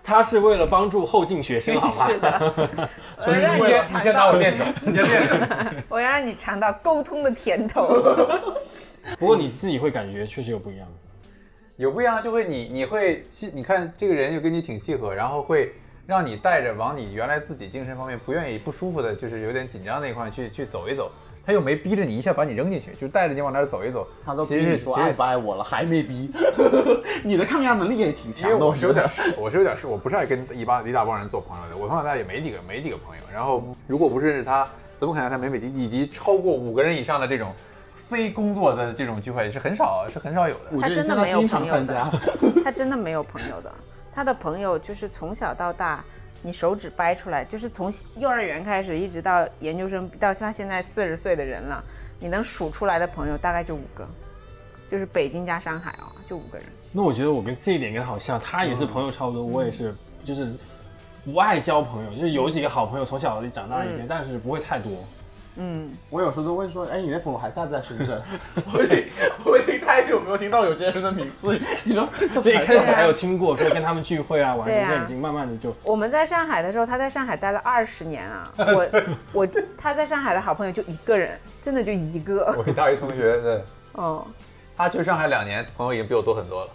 [0.03, 2.07] 他是为了帮助后进学生，好吗？
[2.07, 2.53] 是的，
[3.17, 5.35] 我就是让你你先，你先拿我到，练手，你先练手。
[5.89, 7.87] 我要让你尝到沟通的甜头。
[9.17, 10.87] 不过你自己会感觉确实有不一样。
[11.77, 15.73] 有不一样，就会你你会契，你看这个人就跟你挺契合，然后会
[16.09, 21.11] 让你带着往你原来自己精神方面不愿意、不舒服的，就是有点紧张那一块去去走一走。
[21.45, 24.07] 他又没逼着你一下把你扔进去，就带着你往那儿走一走。
[24.25, 26.31] 他都其实你说爱不爱我了，还没逼。
[27.23, 29.07] 你的抗压能力也挺强的，为我是有点
[29.37, 33.21] 我是有点是，我不是爱跟一帮一大帮人做朋友的，我从小到大也没几个没几个朋友。
[33.31, 37.53] 然后如果不是认识他，怎么可能他每每集以及超过五个人以上的这种
[37.93, 40.77] 非工作的这种聚会是很少是很少有的。
[40.81, 42.11] 他真的没有朋友的，
[42.63, 43.71] 他真的没有朋友的，
[44.19, 46.03] 他的朋友就是从小到大，
[46.41, 51.81] 你手指掰出来，就是从幼儿园开始一直到研究生，到他现在四十岁的人了，
[52.19, 54.05] 你能数出来的朋友大概就五个，
[54.89, 56.67] 就是北京加上海啊、就五个人。
[56.91, 59.95] 那我觉得我跟这一点跟他好像，他也是朋友差不多，我也是，
[60.25, 60.51] 就是
[61.23, 64.91] 不爱交朋友，就是有几个好朋友从小长大一些，但是不会太多。
[65.61, 68.21] 嗯，我有时候都问说，哎，你那朋友还在不在深圳？
[68.73, 69.03] 我已经
[69.43, 78.87] 我已经太久没有听到有些人的名字，你说 他这一开始还有听过说跟他们聚会啊，玩，现在已经慢慢的就我们在上海的时候，他在上海待了二十年啊， 我
[79.33, 79.47] 我
[79.77, 82.55] 他在上海的好朋友就一个人，真的就一个。
[82.57, 84.25] 我一大一同学，对，哦，
[84.77, 86.71] 他去上海两年，朋友已经比我多很多了。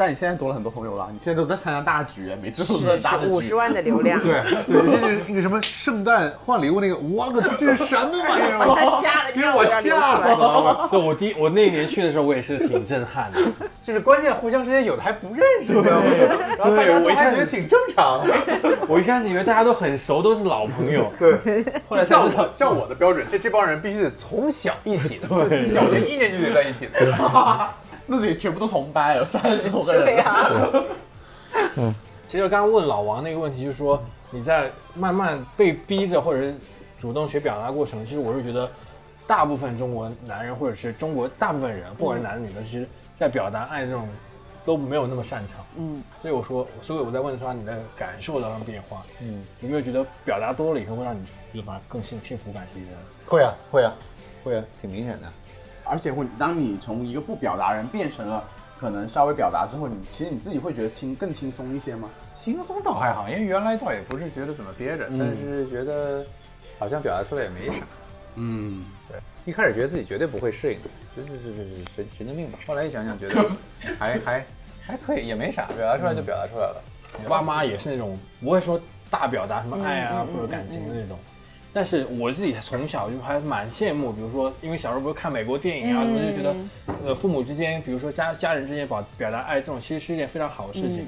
[0.00, 3.18] 但你现在多了很多朋友了，你现在都在参加大局，每次都是大。
[3.18, 8.56] 五十万的流量， 对对，就是那个什么圣诞换礼物那个，我个这是什么玩意儿？
[8.66, 10.30] 把他吓得给我吓来。
[10.30, 10.88] 了！
[10.90, 13.42] 对我第一我那一年去的时候，我也是挺震撼的。
[13.84, 16.04] 就是关键，互相之间有的还不认识，你知道吗？
[16.56, 18.26] 然后大家我一开始觉得挺正常。
[18.88, 21.12] 我一开始以为大家都很熟，都是老朋友。
[21.18, 27.70] 对，后来才知道照我，照我的标准，这这帮人必须得从小一起的，就小学一年级就得在一起的。
[28.12, 30.04] 那里全部都同班，有三十多个人。
[30.04, 30.50] 对啊，
[32.26, 34.02] 其实刚刚问老王那个问题，就是说
[34.32, 36.56] 你在慢慢被逼着，或者是
[36.98, 38.68] 主动学表达过程，其实我是觉得，
[39.28, 42.84] 大部分中国男人或者是中国大部分人，不管是男的女的，其实
[43.14, 44.08] 在表达爱这种
[44.64, 45.64] 都没有那么擅长。
[45.76, 52.88] 嗯，所以我说，所以我在问说你的感受当中变化，嗯，有没有觉得表达多了以后会让你觉得把更幸幸福感提升？
[53.24, 53.92] 会啊，会啊，
[54.42, 55.28] 会啊，挺明显的。
[55.90, 58.44] 而且会，当你从一个不表达人变成了
[58.78, 62.08] 可能稍微表达之后，你其实你自己会觉得轻更轻松一些吗？
[62.32, 66.24] 轻松倒还好，因为原来倒也不是觉得怎么憋着，但是觉得
[66.78, 67.84] 好像表达出来也没啥。
[68.36, 70.80] 嗯，对，一开始觉得自己绝对不会适应，
[71.14, 72.58] 就是就是就是神神经病吧。
[72.66, 73.50] 后来一想想，觉得
[73.98, 74.46] 还还
[74.80, 76.82] 还可以，也没啥，表达出来就表达出来了。
[77.24, 78.80] 我爸妈也是那种不会说
[79.10, 81.18] 大表达什么爱啊、或者感情的那种。
[81.72, 86.56] 但是我自己从小就还蛮羡慕，比如说，因为小时候不是看美国电影啊，什么就觉得，
[87.06, 91.06] 呃，父母之间，比如说家家人之间表表达爱，这种其实是一件非常好的事情。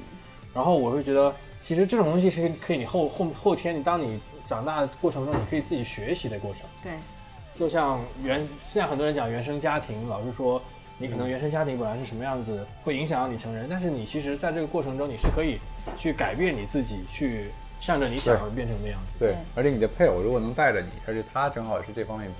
[0.54, 6.62] 然后我会觉得，其实这种东西是可以你后后后天，你当你长大的过程中，你可以自己学习的过程。
[6.82, 6.92] 对，
[7.56, 8.38] 就像原
[8.68, 10.62] 现在很多人讲原生家庭，老是说
[10.98, 15.58] 你可能原生家庭本来是什么样子，会影响到你成人，但是你其实在这个过程中，你是可以
[15.98, 17.50] 去改变你自己，去
[17.82, 19.16] 向着你想要变成的样子。
[19.18, 22.30] 对对，而且你的配偶如果能带着你，而且他正好是这方面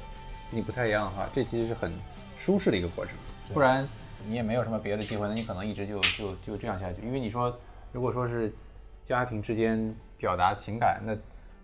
[0.48, 1.92] 跟你不太一样的话，这其实是很
[2.38, 3.12] 舒适的一个过程。
[3.52, 3.86] 不然
[4.24, 7.02] 你也没有什么别的机会，那你可能一直就就就这样下去。
[7.02, 7.58] 因为你说，
[7.90, 8.54] 如果说是
[9.02, 11.12] 家庭之间表达情感，那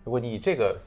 [0.03, 0.77] 如果你以这个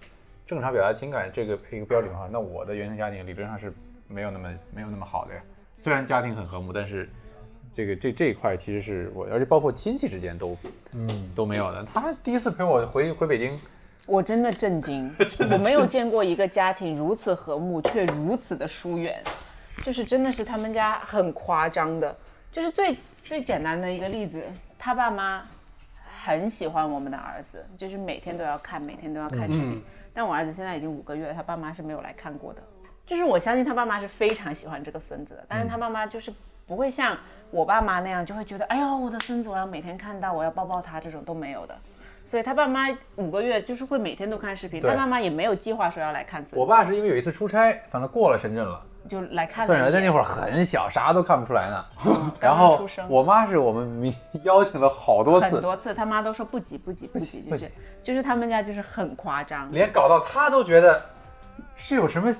[0.47, 3.73] 正常表达情感这个一个标准的话，那我的原生家庭理论上是
[4.07, 5.41] 没有那么没有那么好的呀。
[5.79, 7.09] 虽然家庭很和睦，但是
[7.73, 10.57] 这个这这一块其实是我，而且包括亲戚之间都
[10.93, 11.85] 嗯都没有的。
[11.85, 13.59] 他第一次陪我回回北京。
[14.05, 15.09] 我 真的震惊，
[15.53, 19.23] 我没有见过一个家庭如此和睦却如此的疏远，
[19.85, 22.15] 就是真的是他们家很夸张的，
[22.51, 24.45] 就是最最简单的一个例子，
[24.77, 25.45] 他爸妈
[26.25, 29.81] 很喜欢我们的儿子，就是每天都要看，每天都要看视频。
[30.13, 32.63] 但我儿子现在已经五个月了，他爸妈是没有来看过的。
[33.07, 36.33] 就是我相信他爸妈是非常喜欢这个孙子的，但是他爸妈就是
[36.67, 37.17] 不会像
[37.53, 41.77] 我爸妈那样，就会觉得，哎呦，我的孙子我要每天看到，我要抱抱他，这种都没有的。
[42.25, 42.87] 所以他爸妈
[43.17, 49.93] 五个月就是会每天都看视频，对他妈妈也没有计划说要来看孙子，我爸是因为有一次出差，反正过了深圳了，就来看算了一眼。
[49.93, 51.85] 是在那会儿很小，啥都看不出来呢。
[52.41, 57.71] 然刚后出生我妈是我们 邀请了好多次，很多次，他妈都说不急不急不急，就是
[58.03, 59.71] 就是他们家就是很夸张。
[59.73, 61.03] 连搞到他都觉得
[61.75, 62.33] 是有什么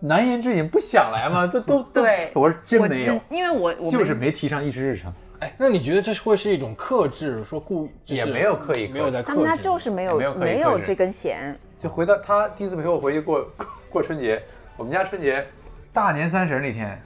[0.00, 1.46] 难言之隐不想来吗？
[1.46, 14.42] 都都都对，我说真没有，因为我我就是没提上议事日程，哎，那你觉得这是会是一种克制，说故意、就是也没有刻意没有在克制，他们家就是没有没有没有这根弦，就回到他第一次陪我回去过过过春节，
[14.76, 15.44] 我们家春节
[15.92, 17.00] 大年三十那天，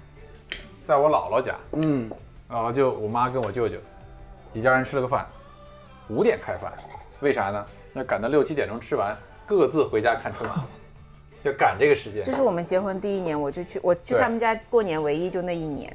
[0.85, 2.11] 在我姥姥家，嗯，
[2.51, 3.79] 姥姥就我妈跟我舅舅
[4.51, 5.27] 几家人吃了个饭，
[6.09, 6.71] 五点开饭，
[7.21, 7.67] 为啥呢？
[7.95, 9.17] 那赶到六七点钟吃完，
[9.47, 10.59] 各自回家看春晚，
[11.43, 12.23] 要赶这个时间。
[12.23, 15.95] 这是我们结婚第一年，我就去我去他们家过年，唯一就那一年，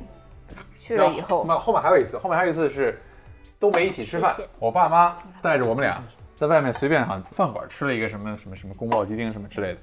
[0.73, 3.01] 去了以后，那后面还有一次，后面还有一次是
[3.59, 6.03] 都没一起吃饭谢谢，我爸妈带着我们俩
[6.35, 9.79] 在外面随便好像饭馆吃了一个什么什么什么宫保鸡丁什么之类的，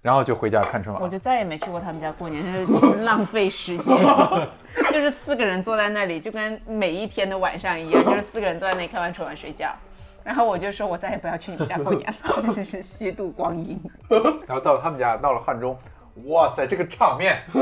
[0.00, 1.02] 然后就回家看春晚。
[1.02, 3.96] 我就再也没去过他们家过年，就是浪费时间。
[4.90, 9.74] 就是四个人坐在那里，就跟每一天的晚上一样，就是四个人坐在那里看完春晚睡觉。
[10.28, 13.80] 然后我就说，我再也不要去你们家过年了， 真是虚度光阴。
[14.46, 15.74] 然后到他们家，到了汉中，
[16.26, 17.40] 哇塞，这个场面，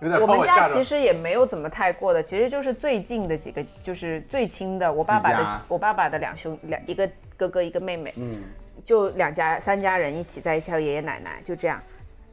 [0.00, 8.42] 有点我们家其实也没有怎么太过的，其实就是最近的几个，就是最亲的，我爸爸的我爸爸的两兄两一个哥哥一个妹妹，嗯，
[8.84, 11.80] 就两家三家人一起在一起，还有爷爷奶奶，就这样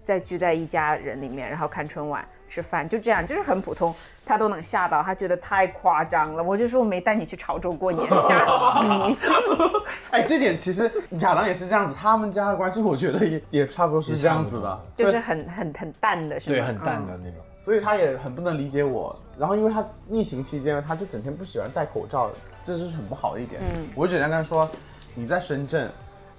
[0.02, 3.96] 再聚在一家人里面，然后看春晚吃饭，就这样，就是很普通，
[4.28, 8.46] 他都能吓到，他觉得太夸张了，我就说我没带你去潮州过年， 吓
[8.80, 9.18] 死你。
[10.12, 16.56] 哎，这点其实亚当也是这样子，他们家的关系我觉得也也差不多是这样子的，就是很很很淡的，是吗？
[16.56, 17.40] 对，很淡嗯的那种。
[17.58, 19.18] 所以他也很不能理解我。
[19.38, 22.30] 然后因为他疫情期间，他就整天不喜欢戴口罩，
[22.64, 23.62] 这是很不好的一点。
[23.76, 24.70] 嗯我就只能跟他说，
[25.16, 25.90] 你在深圳。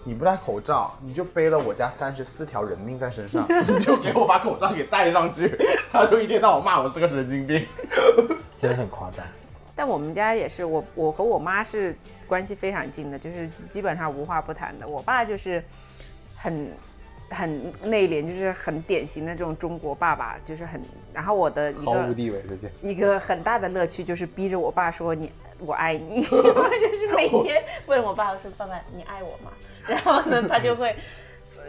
[0.04, 5.54] 你不戴口罩，你就背了我家三十四条人命在身上， 你就给我把口罩给戴上去，
[5.92, 7.66] 他就一天到晚骂我是个神经病。
[8.56, 9.24] 真的很夸张。
[9.76, 11.96] 但我们家也是，我我和我妈是
[12.26, 14.88] 关系非常近的，就是基本上无话不谈的。
[14.88, 15.62] 我爸就是
[16.36, 16.72] 很
[17.28, 20.80] 很内敛，就是很典型的这种中国爸爸，就是很。
[21.12, 22.72] 然后我的一毫无个地位这些。
[22.80, 25.30] 一个很大的乐趣就是逼着我爸说你
[25.60, 26.36] 我爱你，就
[26.94, 29.52] 是每天问我爸我说爸爸你爱我吗？
[29.88, 30.94] 然后呢他就会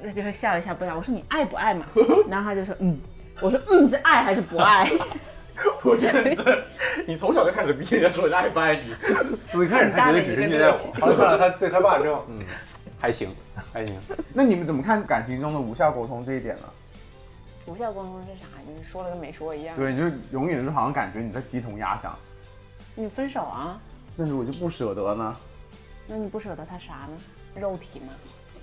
[0.04, 1.86] 他就会笑一下不笑，我说你爱不爱嘛？
[2.30, 3.00] 然后他就说嗯，
[3.42, 4.90] 我说嗯这爱还是不爱？
[5.84, 6.64] 我觉得你真的，
[7.06, 8.96] 你从小就开始逼人家说人家爱不爱你。
[9.54, 12.46] 我一开始他觉得只是虐待我，后来看了他对他爸之后，嗯，
[12.98, 13.30] 还行，
[13.74, 14.00] 还行。
[14.34, 16.64] 那你们怎么看感情中的无效沟通这一点呢？
[17.66, 18.46] 无效沟通是啥？
[18.66, 19.76] 你说了跟没说一样。
[19.76, 22.18] 对，你就永远就好像感觉你在鸡同鸭讲，
[22.96, 23.78] 你分手啊？
[24.16, 25.36] 那如果就不舍得呢？
[26.08, 27.18] 那你不舍得他啥呢？
[27.60, 28.14] 肉体嘛？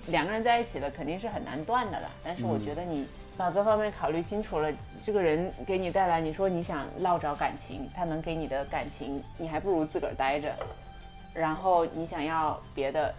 [0.07, 2.09] 两个人在一起了，肯定是很难断的了。
[2.23, 4.71] 但是我觉得你把各方面考虑清楚了，
[5.03, 10.53] 这个人给你带来，你说你想落着感情，他能给你的感情，你还不如自个儿待着。
[11.33, 13.13] 然后你想要别的，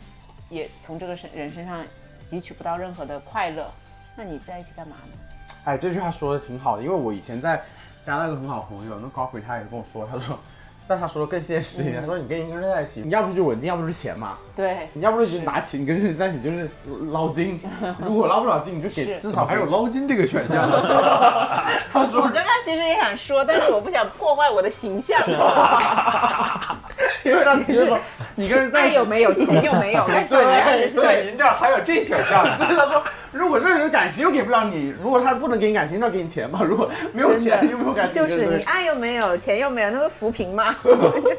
[0.49, 1.85] 也从这个身人身上
[2.27, 3.71] 汲取不到任何的快乐，
[4.17, 5.19] 那你在一起干嘛呢？
[5.65, 7.63] 哎，这句话说的挺好的，因为我以前在
[8.03, 10.39] 加拿大有个很好朋友，那 Coffee 他也跟我说，他说，
[10.89, 16.71] 但他说的更现实一点，他说你跟一个人在一起，你要不就稳定，要不就是钱嘛，对，你要不就拿钱，你跟这个人在一起就是
[17.11, 17.61] 捞金，
[18.01, 20.67] 如果捞不了金，你就给至少还有捞金这个选项，
[21.93, 25.21] 他说我刚刚其实也想说，但是我不想破坏我的形象。
[27.25, 27.99] 因为他其实说
[28.35, 32.57] 你跟人在一起爱有没有，钱又没有， 该赚的还是对，您这儿还有这选项呢。
[32.59, 36.63] 对，他说，如果这个人感情又给不了你，如果他不能给你感情，那给你钱嘛。
[36.65, 40.75] 如果没有钱又没有感情，就是你爱又没有，钱又没有，那不扶贫吗？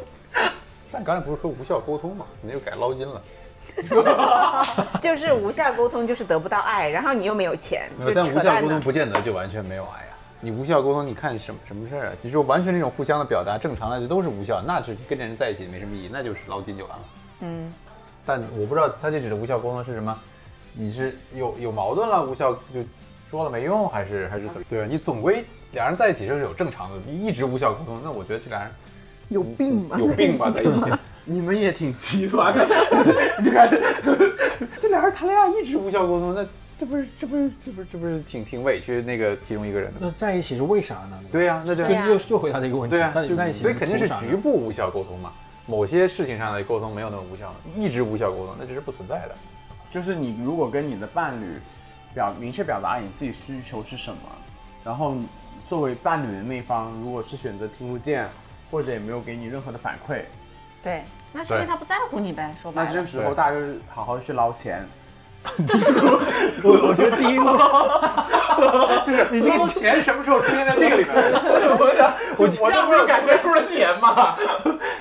[0.91, 3.21] 但刚才不是说无效沟通嘛，你就改捞金了。
[4.99, 8.79] 就是无效沟通，就是得不到爱，然后你又没有钱，没有，但无效沟通。
[8.79, 10.05] 不见得就完全没有爱呀。
[10.41, 12.11] 你无效沟通，你看什么什么事儿啊？
[12.21, 17.03] 你说完全那种互相的表达，正常的这都是无效，那是跟这人在一起没什么意义，那就是捞金就完了。
[17.41, 17.71] 嗯，
[18.25, 20.17] 但我不知道他这指的无效沟通是什么，
[20.79, 22.79] 你是有有矛盾了，无效就
[23.29, 24.61] 说了没用，还是还是怎么？
[24.69, 28.71] 对啊，你总归两人在一起就是有正常的，你一直无效沟通，那我觉得这俩人
[29.27, 29.97] 有病吧？
[29.99, 30.81] 有病吧在一起。
[31.25, 32.65] 你们也挺极端的，
[33.37, 33.79] 你就开始
[34.79, 40.07] 这俩人谈恋爱一直无效沟通，那这不是这不是这不是这不是挺挺委屈那个其中一个人的吗？
[40.07, 41.19] 那在一起是为啥呢？
[41.29, 42.95] 对呀、那这对呀就又又回答这个问题。
[42.95, 45.31] 对啊，就那你在一起所以肯定是图啥呢局部无效沟通嘛。
[45.67, 49.35] 某些事情上的沟通没有那么无效，一直无效沟通，那这是不存在的。
[49.91, 51.59] 就是你如果跟你的伴侣
[52.13, 54.19] 表明确表达你自己需求是什么，
[54.83, 55.15] 然后
[55.67, 58.27] 作为伴侣的那方，如果是选择听不见，
[58.71, 60.21] 或者也没有给你任何的反馈，
[60.83, 62.53] 对，那说明他不在乎你呗。
[62.61, 64.85] 说白了，那这时候大家就是好好去捞钱。
[66.61, 67.45] 我我觉得第一步
[69.07, 71.15] 就是你这个钱什么时候出现在这个里面？
[71.79, 74.35] 我想，我我这不是感觉出了钱吗？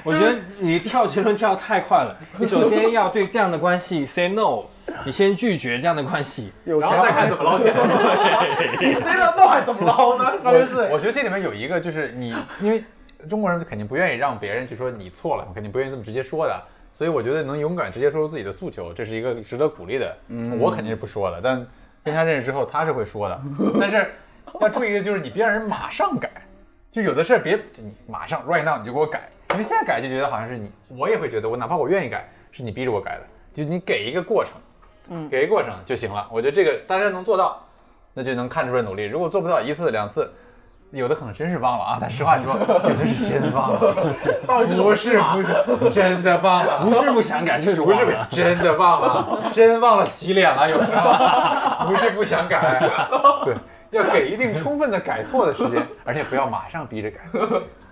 [0.05, 2.17] 我觉得你跳结论跳得太快了。
[2.37, 4.63] 你首先要对这样的关系 say no，
[5.05, 7.73] 你先拒绝这样的关系， 有然后再看怎么捞钱。
[8.81, 10.39] 你 say 了 no 还怎么捞呢？
[10.43, 12.83] 关键是我觉得这里面有一个就是你，因为
[13.29, 16.63] 中国人肯定不愿意让别人就说你错了，肯定不愿意这么直接说的。
[16.95, 20.17] 所以我觉得能勇敢直接说出自己的诉求，这是一个值得鼓励的。
[20.29, 21.65] 嗯我肯定是不说的，但
[22.03, 23.41] 跟他认识之后，他是会说的。
[23.81, 24.11] 但是
[24.61, 26.29] 要注意的就是你别让人马上改，
[26.91, 33.23] 就有的事儿别你马上 right now 你就给我改，因为现在改就觉得好像是你，我也会觉得我哪怕我愿意改，是你逼着我改的，
[33.53, 34.55] 就你给一个过程，
[35.09, 36.27] 嗯，给一个过程就行了。
[36.31, 37.65] 我觉得这个大家能做到，
[38.15, 39.05] 那就能看出来努力。
[39.05, 40.33] 如果做不到一次两次，
[40.91, 41.99] 有的可能真是忘了啊。
[42.01, 42.55] 但实话实说，
[42.89, 44.15] 有的是真忘了，
[44.47, 47.99] 到底不是不是真的忘了，不是不想改，就是不是。
[48.31, 51.13] 真的忘了，真忘了洗脸了，有时候
[51.89, 52.81] 不是不想改，
[53.45, 53.55] 对，
[53.91, 57.19] 要给一定充分的改错的时间，而且不要马上逼着改，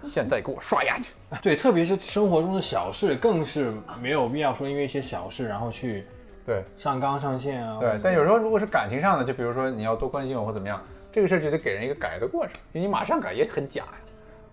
[0.02, 1.12] 现在给我刷牙去。
[1.42, 6.06] 对，特别是生活中的小事，更是没有必要说因为一些小事然后去
[6.46, 7.78] 对上纲上线啊。
[7.80, 10.80] 对，但有时候如果是感情上的，就比如说你要多关心我或怎么样，
[11.12, 13.92] 这个事儿就得给人一个改的过程，因为你马上改也很假呀。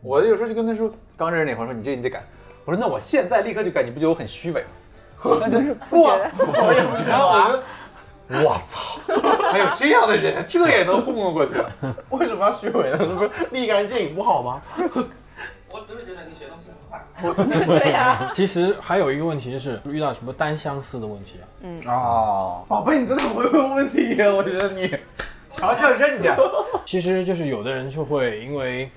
[0.02, 2.24] 我有时候就跟他说，刚认识那会儿说你这你得改，
[2.66, 4.68] 我说那我现在立刻就改，你不觉得我很虚伪吗？
[5.40, 7.06] 那就是不，我也不觉得。
[7.08, 9.00] 然后我觉得，我操，
[9.52, 11.54] 还有这样的人，这也能糊弄过去？
[12.10, 12.98] 为什么要虚伪呢？
[12.98, 14.62] 不是立竿见影不好吗？
[15.74, 17.66] 我只是觉得你写东西很快。
[17.80, 21.40] 对呀、 其实还有一个问题就是遇到什么单相思的问题
[21.86, 21.92] 啊？
[21.92, 24.90] 哦，宝贝，你真的很会问问题耶，我觉得你。
[25.50, 26.36] 瞧瞧人家，
[26.84, 28.90] 其实就是有的人就会因为，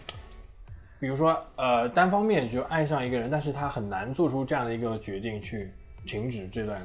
[0.99, 5.71] 比如说呃单方面就爱上一个人，但是他很难做出这样的一个决定去
[6.07, 6.81] 停止这段，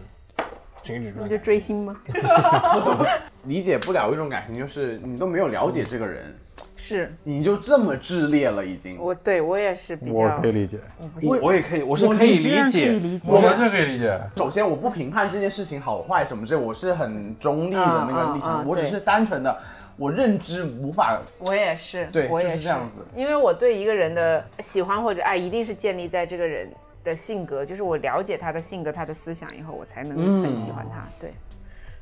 [0.84, 1.38] 停止这不就。
[1.38, 1.98] 追星吗？
[3.46, 6.36] 理解不了一种感情，就是你都没有了解这个人，
[6.76, 7.12] 是。
[7.24, 9.00] 你就这么炽烈了，已经。
[9.00, 10.80] 我对我也是比较可以，理解，
[11.24, 14.20] 我我也可以，我是可以理解，我完全可以理解。
[14.38, 19.58] 首先，我不评判这件事情好坏什么之类，我是很中立的那个立场，我只是单纯的
[19.98, 22.64] 我认知无法我也是，对我也就是。
[22.64, 23.04] 这样子。
[23.16, 26.70] 因为我对一个人的喜欢或者爱，一定是建立在这个人
[27.04, 31.08] 的性格，就是我了解他的性格、他的思想以后，我才能很喜欢他。
[31.20, 31.34] 对，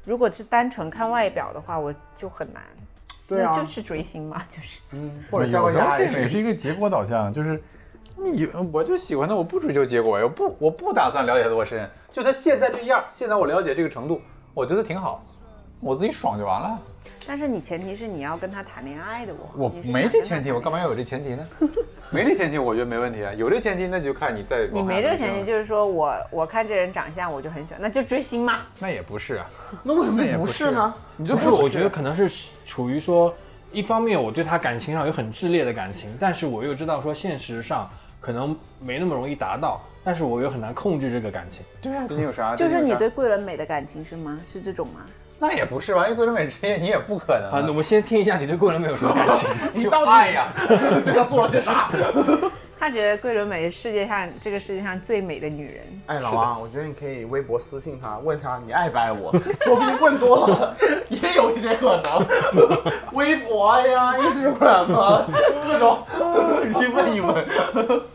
[0.06, 2.62] 如果是单纯看外表的话，我就很难。
[3.28, 4.80] 对啊那就是追星嘛，就是。
[4.92, 7.62] 嗯或者有时候这个也是一个结果导向，就是
[8.16, 14.20] 你我就喜欢他，我不追求结果，我不我不打算了解他多深，就他现在这样，现在我了解这个程度，
[14.54, 15.24] 我觉得挺好，
[15.80, 16.80] 我自己爽就完了。
[17.28, 21.48] 但是你前提是你要跟他谈恋爱的我，我没这前提，我干嘛要有这前提呢？
[22.12, 23.32] 没这前提，我觉得没问题啊。
[23.34, 24.68] 有这前提，那就看你在。
[24.72, 28.62] 你没这个前提，就是说我我看这人长相我就很喜欢，那就追星嘛。
[28.80, 29.50] 那也不是啊。
[29.84, 30.94] 那为什么也不是呢？
[31.18, 33.34] 你就不是，我觉得可能是处于说，
[33.72, 37.88] 一方面我对他感情上有很炽烈的感情，但是我又知道说现实上
[38.20, 41.64] 可能没那么容易达到，但是我又很难控制这个感情。
[41.80, 42.56] 对啊，你有啥？
[42.56, 44.40] 就是你对桂纶镁的感情是吗？
[44.48, 45.06] 是这种吗？
[45.40, 46.04] 那也不是吧？
[46.04, 49.50] 因为桂纶镁职业你也不可能啊，那我们先听一下你对桂纶镁有什么感情？
[49.74, 50.54] 你到底爱呀？
[51.06, 51.90] 对他做了些啥？
[52.80, 55.84] 他觉得桂纶镁是世界上这个世界上最美的女人。
[56.06, 59.32] 哎，老王，我觉得你可以微博私信他，问他你爱不爱我，
[59.62, 60.76] 说不定问多了
[61.10, 62.26] 也有一些可能。
[63.12, 65.28] 微博呀，Instagram 啊，
[65.68, 66.00] 各种，
[66.66, 67.46] 你去问一问。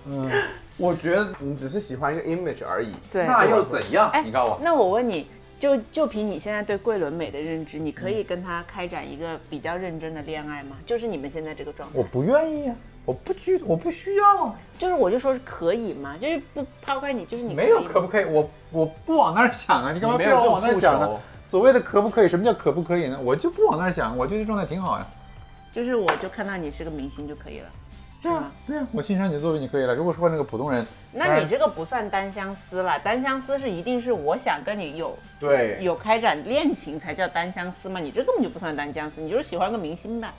[0.07, 0.31] 嗯，
[0.79, 2.91] 我觉得你只是喜欢一个 image 而已。
[3.11, 4.09] 对，那又怎样？
[4.14, 4.59] 哎你告诉我。
[4.62, 5.29] 那我问你，
[5.65, 10.77] 就就凭你现在对桂纶镁的认知，你可以跟他开展一个比较认真的恋爱吗？
[10.85, 14.55] 就是你们现在这个状态我，不愿意啊，我不需，我不需要啊。
[14.79, 16.17] 就是我就说是可以吗？
[16.21, 18.27] 就是不抛开你，就是你没有可不可以？
[18.27, 21.19] 我我不往那儿想啊，你干嘛非要你没有往那儿想呢？
[21.47, 23.19] 所谓的可不可以，什么叫可不可以呢？
[23.25, 25.07] 我就不往那儿想，我觉得这状态挺好呀。
[25.73, 27.67] 就是我就看到你是个明星就可以了，
[28.31, 28.53] 是吗？
[28.66, 29.95] 对啊，我欣赏你的作品就可以了。
[29.95, 40.33] 如果说那个普通人，那你这个不算单相思了，单相思是一定是我想跟你有对，有开展恋情才叫单相思嘛，你这根本就不算单相思，你就是喜欢个明星呗。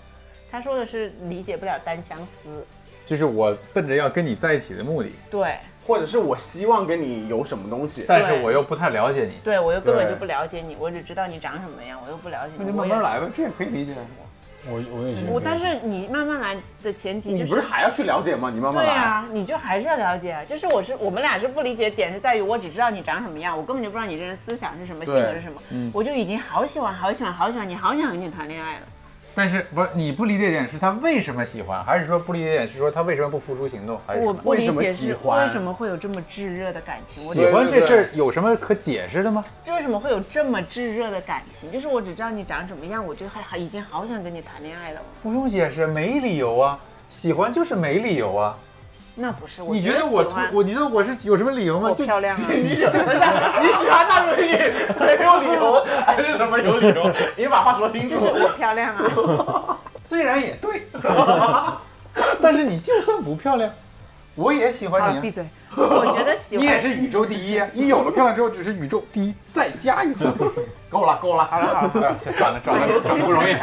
[0.51, 2.65] 他说的是理解不了单相思，
[3.05, 8.05] 就是我奔着要跟你在一起的目的，对或者是我希望跟你有什么东西。
[8.07, 12.73] 但是我又不太了解你，对，我又根本就不了解你，我只知道你长什么样，我又不了解你，那就。
[12.73, 13.93] 慢慢来呗，这也可以理解。
[14.68, 18.51] 我我也觉得，我但是你慢慢来的前提就是你不是还要去了解吗？
[18.53, 18.91] 你慢慢来。
[18.91, 20.43] 对啊，你就还是要了解啊。
[20.45, 28.82] 就是我是我们俩是不理解点是在于我只知道你长什么样，我根本就不知道你这人思想是什么，性格是什么，我就已经好喜欢好喜欢好喜欢你，好想和你谈恋爱了。
[29.36, 34.31] 但是不是你不理解点是他为什么喜欢，还是说不理解点是说他为什么不付出行动，还是什么？
[34.31, 39.43] 我不理为什么解是喜欢为什么会有这么炙热的感情，我喜欢这事儿有什么可解释的吗？
[39.63, 41.69] 这为什么会有这么炙热的感情？
[41.69, 45.01] 就是我只知道你长什么样，我就还还已经好想跟你谈恋爱了。
[45.21, 48.57] 不用解释，没理由啊，喜欢就是没理由啊。
[49.18, 51.89] 那不是我，你觉觉得我我你觉得我是有什么理由吗？
[51.89, 52.41] 我就漂亮啊？
[52.51, 54.57] 你喜欢等一下，你喜欢那美女
[54.99, 57.11] 没有理由，还是什么有理由？
[57.38, 58.09] 你把话说清楚。
[58.09, 59.78] 就是我漂亮啊。
[60.01, 60.88] 虽然也对，
[62.41, 63.72] 但是你就算不漂亮，
[64.36, 65.22] 我也喜欢你、啊。
[65.22, 65.45] 闭嘴。
[65.78, 67.68] 我觉得喜欢你也是宇宙第一啊！
[67.74, 70.34] 你有了漂亮之后，只是宇宙第一再加一分。
[70.95, 71.91] 够了，够了，好了，好了。
[71.95, 73.53] 哎呀，转了转了转不容易，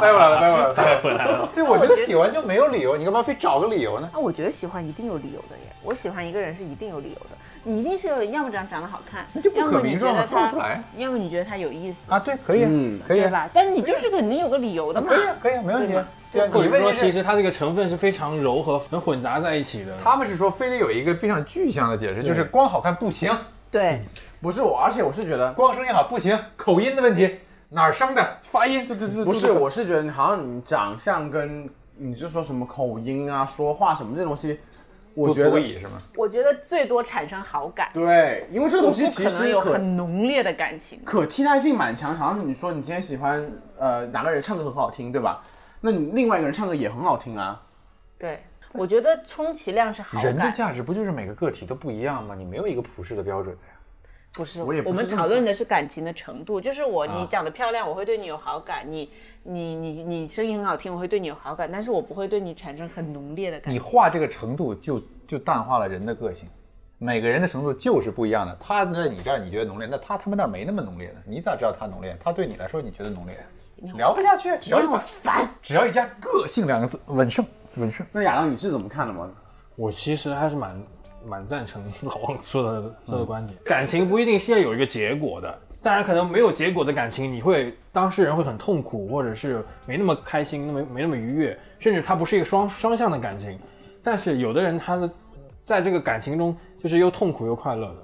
[0.00, 1.48] 掰过来了，掰过来了， 掰回来了。
[1.54, 4.10] 对，我觉得喜欢就没有理由，你干嘛非找个理由呢？
[4.12, 5.72] 啊，我觉得喜欢一定有理由的耶。
[5.82, 7.30] 我喜欢一个人是一定有理由的，
[7.64, 13.48] 你一定是有，要么长长得好看，那就不可要么你名状的觉得他说不出来，要么你觉得他有意思，啊，对，可以啊，嗯可以吧？
[13.52, 15.08] 但是你就是肯定有个理由的嘛。
[15.08, 16.04] 可以啊，可以啊，没问题啊。
[16.32, 19.92] 对啊，或者说你问题是其实它这个成分是非常柔和、很混杂在一起的。
[20.02, 23.36] 他们是说非得有一个非常具象的解释，就是光好看不行，
[23.70, 24.00] 对，
[24.42, 27.38] 不是我，而且我是觉得，光声音好不行，口音的问题，
[27.68, 34.58] 哪儿生的，发音这这这不是，我是觉得你好像你长相跟你就说什么口音啊、说话什么这东西，
[35.14, 35.92] 我觉得是吗？
[36.16, 41.00] 我觉得最多产生好感，对，因为这个东西不其可能有很浓烈的感情。
[41.04, 42.12] 可替代性蛮强。
[42.16, 45.44] 好像你说你今天喜欢呃哪个人唱歌很好听，对吧？
[45.80, 47.62] 那你另外一个人唱歌也很好听啊。
[48.18, 52.34] 对，我觉得充其量是好感人的，价值不就是每个个体都不一样吗？
[52.36, 53.71] 你没有一个普世的标准的呀。
[54.34, 59.10] 不是我也不我们讨论的是感情的程度，就是我啊你长得漂亮，我会对你有好感；你
[59.42, 63.78] 你你你声音很好听，我会对你有好感，但是我不会对你产生很浓烈的感你。
[63.78, 66.48] 画这个程度就就淡化了人的个性，
[66.98, 68.56] 每个人的程度就是不一样的。
[68.58, 72.16] 他在你这儿你觉得浓烈，那他他们那儿没那么浓烈的，你咋知道他浓烈？
[72.22, 73.36] 他对你来说你觉得浓烈？
[73.96, 77.44] 聊不下去，只要你好烦，只要一加个性两个字，稳胜
[77.76, 78.06] 稳胜。
[78.12, 79.28] 那亚当你是怎么看的吗？
[79.74, 80.80] 我其实还是蛮
[81.26, 85.58] 蛮赞成 老王说的说的观点，感情不一定是要有一个结果的。
[85.82, 93.58] 当然，可能没有结果的感情，你会当事人会很痛苦，或者是没那么开心，那么没那么愉悦，甚至它不是一个双双向的感情。
[94.02, 95.10] 但是有的人他的
[95.64, 97.96] 在这个感情中就是又痛苦又快乐的。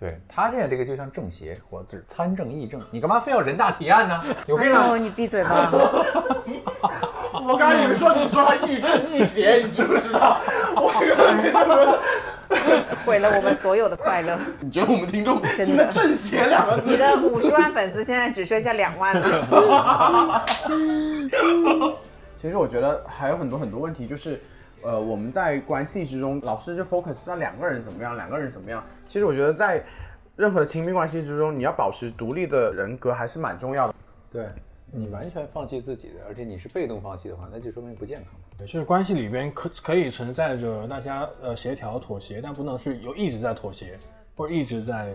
[0.00, 4.22] 对他现在这个就像政协活字，参政议政，你干嘛非要人大提案呢？
[4.46, 4.88] 有哎病啊！
[4.88, 5.70] 呦，你闭嘴吧！
[7.32, 10.40] 我刚才以为说你说他议政议邪，你知不知道？
[10.74, 11.98] 我刚才就说，
[13.06, 14.38] 毁了我们所有的快乐。
[14.60, 20.44] 你觉得我们听众真的“正邪”两个字你的五十万粉丝现在只剩下两万了。
[22.40, 24.40] 其实我觉得还有很多很多问题，就是，
[24.82, 28.82] 呃，我们在关系之中，老是就 focus 在两个人怎么样，两个人怎么样。
[29.06, 29.82] 其实我觉得在
[30.36, 33.94] 任何的亲密关系之中，你要保持独立的人格还是蛮重要的。
[34.32, 34.46] 对
[34.92, 38.26] 你完全放弃自己的，而且你是被动放弃的话，那就说明不健康。
[38.58, 43.98] 对，就是关系里边可可以存在着大家呃协调妥协，但不能是有一直在妥协，
[44.36, 45.12] 或者一直在，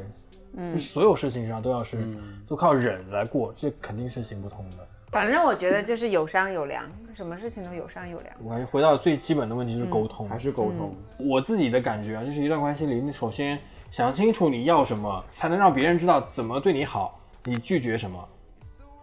[0.55, 2.07] 嗯，所有事情上都要是、
[2.47, 4.77] 都靠忍来过，这肯定是行不通的。
[5.11, 8.35] 反正我觉得就是有商有量，什么事情都有商有量。
[8.43, 10.93] 我感觉回到最基本的问题就是沟通，还是沟通。
[11.17, 13.57] 我自己的感觉啊，就是一段关系里，你首先
[13.91, 18.27] 想清楚你要什么，才能让别人知道怎么对你好，你拒绝什么，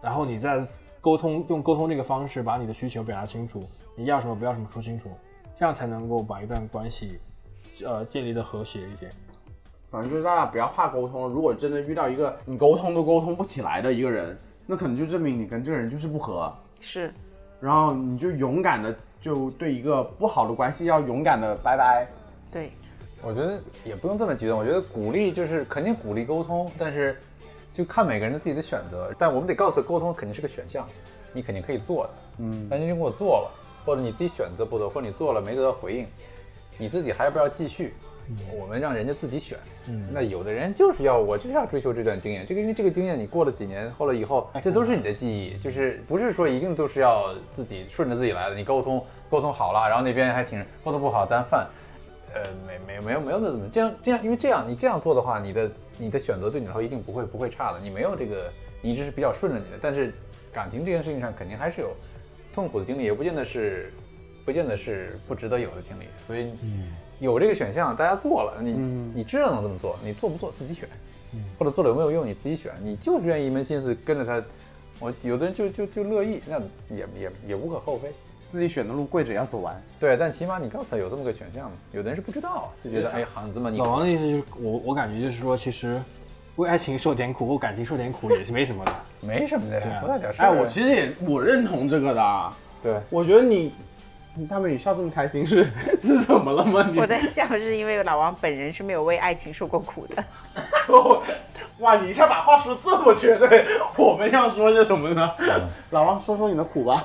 [0.03, 0.67] 然后你再
[0.99, 3.63] 沟通，用沟通这个方式把你的需求表达清楚，
[3.95, 5.09] 你要什么不要什么说清楚，
[5.57, 7.17] 这样才能够把一段关系，
[7.85, 9.09] 呃，建立的和谐一点。
[9.89, 17.13] 反正就是大家不要怕沟通，如果真的遇到一个你沟通都沟通不起来的一个人，那可能就证明你跟这个人就是不合，是，
[17.61, 22.07] 然后你就勇敢的就对一个不好的关系要勇敢的拜拜。
[22.51, 22.71] 对，
[23.21, 27.15] 我觉得也不用这么激动，我觉得鼓励就是肯定鼓励沟通，但是
[27.73, 29.13] 就看每个人的自己的选择。
[29.17, 30.87] 但我们得告诉沟通肯定是个选项，
[31.33, 32.09] 你肯定可以做的。
[32.39, 33.51] 嗯，但是如果做了，
[33.85, 36.07] 或者你自己选择不做，或者你做了没得到回应，
[36.77, 37.93] 你自己还要不要继续？
[38.57, 39.57] 我们让人家自己选。
[39.89, 48.55] 嗯，那有的人就是要我就是要追求这段经验，这个因为这个经验你过了几年后了以后，这都是你的记忆，就是不是说一定都是要自己顺着自己来的。
[48.55, 51.67] 你沟通沟通好了，然后那边还挺沟通不好，咱犯。
[52.33, 57.79] 呃，没没没有没有那怎么这样这样，因为这样你这样做的话，你的你的选择对你来说一定不会不会差的。
[57.79, 60.13] 你没有这个，你一直是比较顺着你的，但是
[60.51, 61.91] 感情这件事情上肯定还是有
[62.53, 63.91] 痛苦的经历，也不见得是
[64.45, 66.05] 不见得是不值得有的经历。
[66.25, 66.51] 所以
[67.19, 68.73] 有这个选项，大家做了，你、
[69.13, 70.89] 你知道能这么做，你做不做自己选，
[71.57, 74.43] 或者做了有没有用你自己选，你就是愿意一门心思跟着他。
[74.99, 76.59] 我有的人就就就乐意，那
[76.95, 78.11] 也也也无可厚非。
[78.53, 79.75] 自己选的路跪着也要走完。
[79.99, 81.71] 对，但起码你告诉他有这么个选项嘛。
[81.91, 85.99] 有的人是不知道，就觉得哎，好像这么你老王的意思就是，我我感觉就是说，其实
[86.57, 88.93] 为爱情受点苦，为感情受点苦也是没什么的。
[89.21, 90.45] 没什么的对啊多大点事儿。
[90.45, 92.55] 哎，我其实也我认同这个的啊。
[92.83, 93.73] 对，我觉得你，
[94.35, 95.67] 你大美你笑这么开心是
[95.99, 96.87] 是怎么了吗？
[96.91, 100.23] 你我在笑是因为老王本人是没有为爱情受过苦的。
[101.79, 103.65] 哇，你一下把话说这么绝对，
[103.97, 105.31] 我们要说些什么呢？
[105.89, 107.03] 老王说说你的苦吧，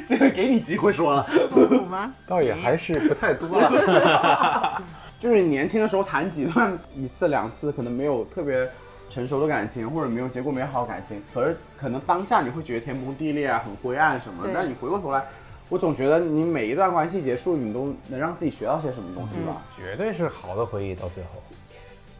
[0.06, 1.26] 现在给你机会说了。
[1.52, 2.14] 苦吗？
[2.26, 4.82] 倒也还是不太多了。
[5.20, 8.68] 就是你年轻的时候谈几段一次两次，可能没有特别
[9.10, 14.48] 成熟的感情，或者没有结过美好的感情，可是可能当下你会觉得天崩地裂啊，很灰暗什么的。
[14.54, 15.22] 但你回过头来，
[15.68, 19.60] 我总觉得你每一段关系结束，你都能让自己学到些什么东西吧。
[19.76, 21.42] 绝对是好的回忆到最后，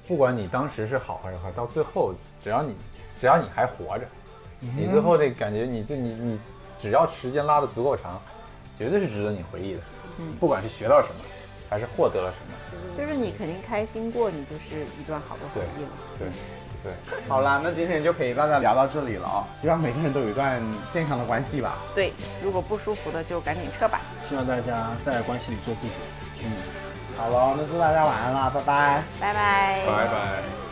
[0.07, 2.13] 不管你当时是好还是坏，到最后
[2.43, 2.75] 只要你
[3.19, 4.05] 只要你还活着，
[4.77, 6.39] 你最后这感觉你就你你
[6.81, 8.21] 只要时间拉的足够长，
[8.79, 9.81] 绝对是值得你回忆的。
[10.19, 11.15] 嗯不管是学到什么，
[11.69, 12.97] 还是获得了什么。
[12.97, 15.91] 就是你肯定开心过，你就是一段好的回忆了。
[16.19, 16.29] 对
[16.83, 16.93] 对，
[17.29, 21.79] 好啦，那今天就可以大家聊到这里了啊、希望每个人都有一段健康的关系吧。
[21.95, 22.13] 对，
[22.43, 24.01] 如果不舒服的就赶紧撤吧。
[24.29, 25.93] 希望大家在关系里做自己。
[26.45, 26.51] 嗯
[27.17, 29.05] 好了，那祝大家晚安啦，拜拜。
[29.21, 29.85] 拜拜。
[29.87, 30.70] 拜拜。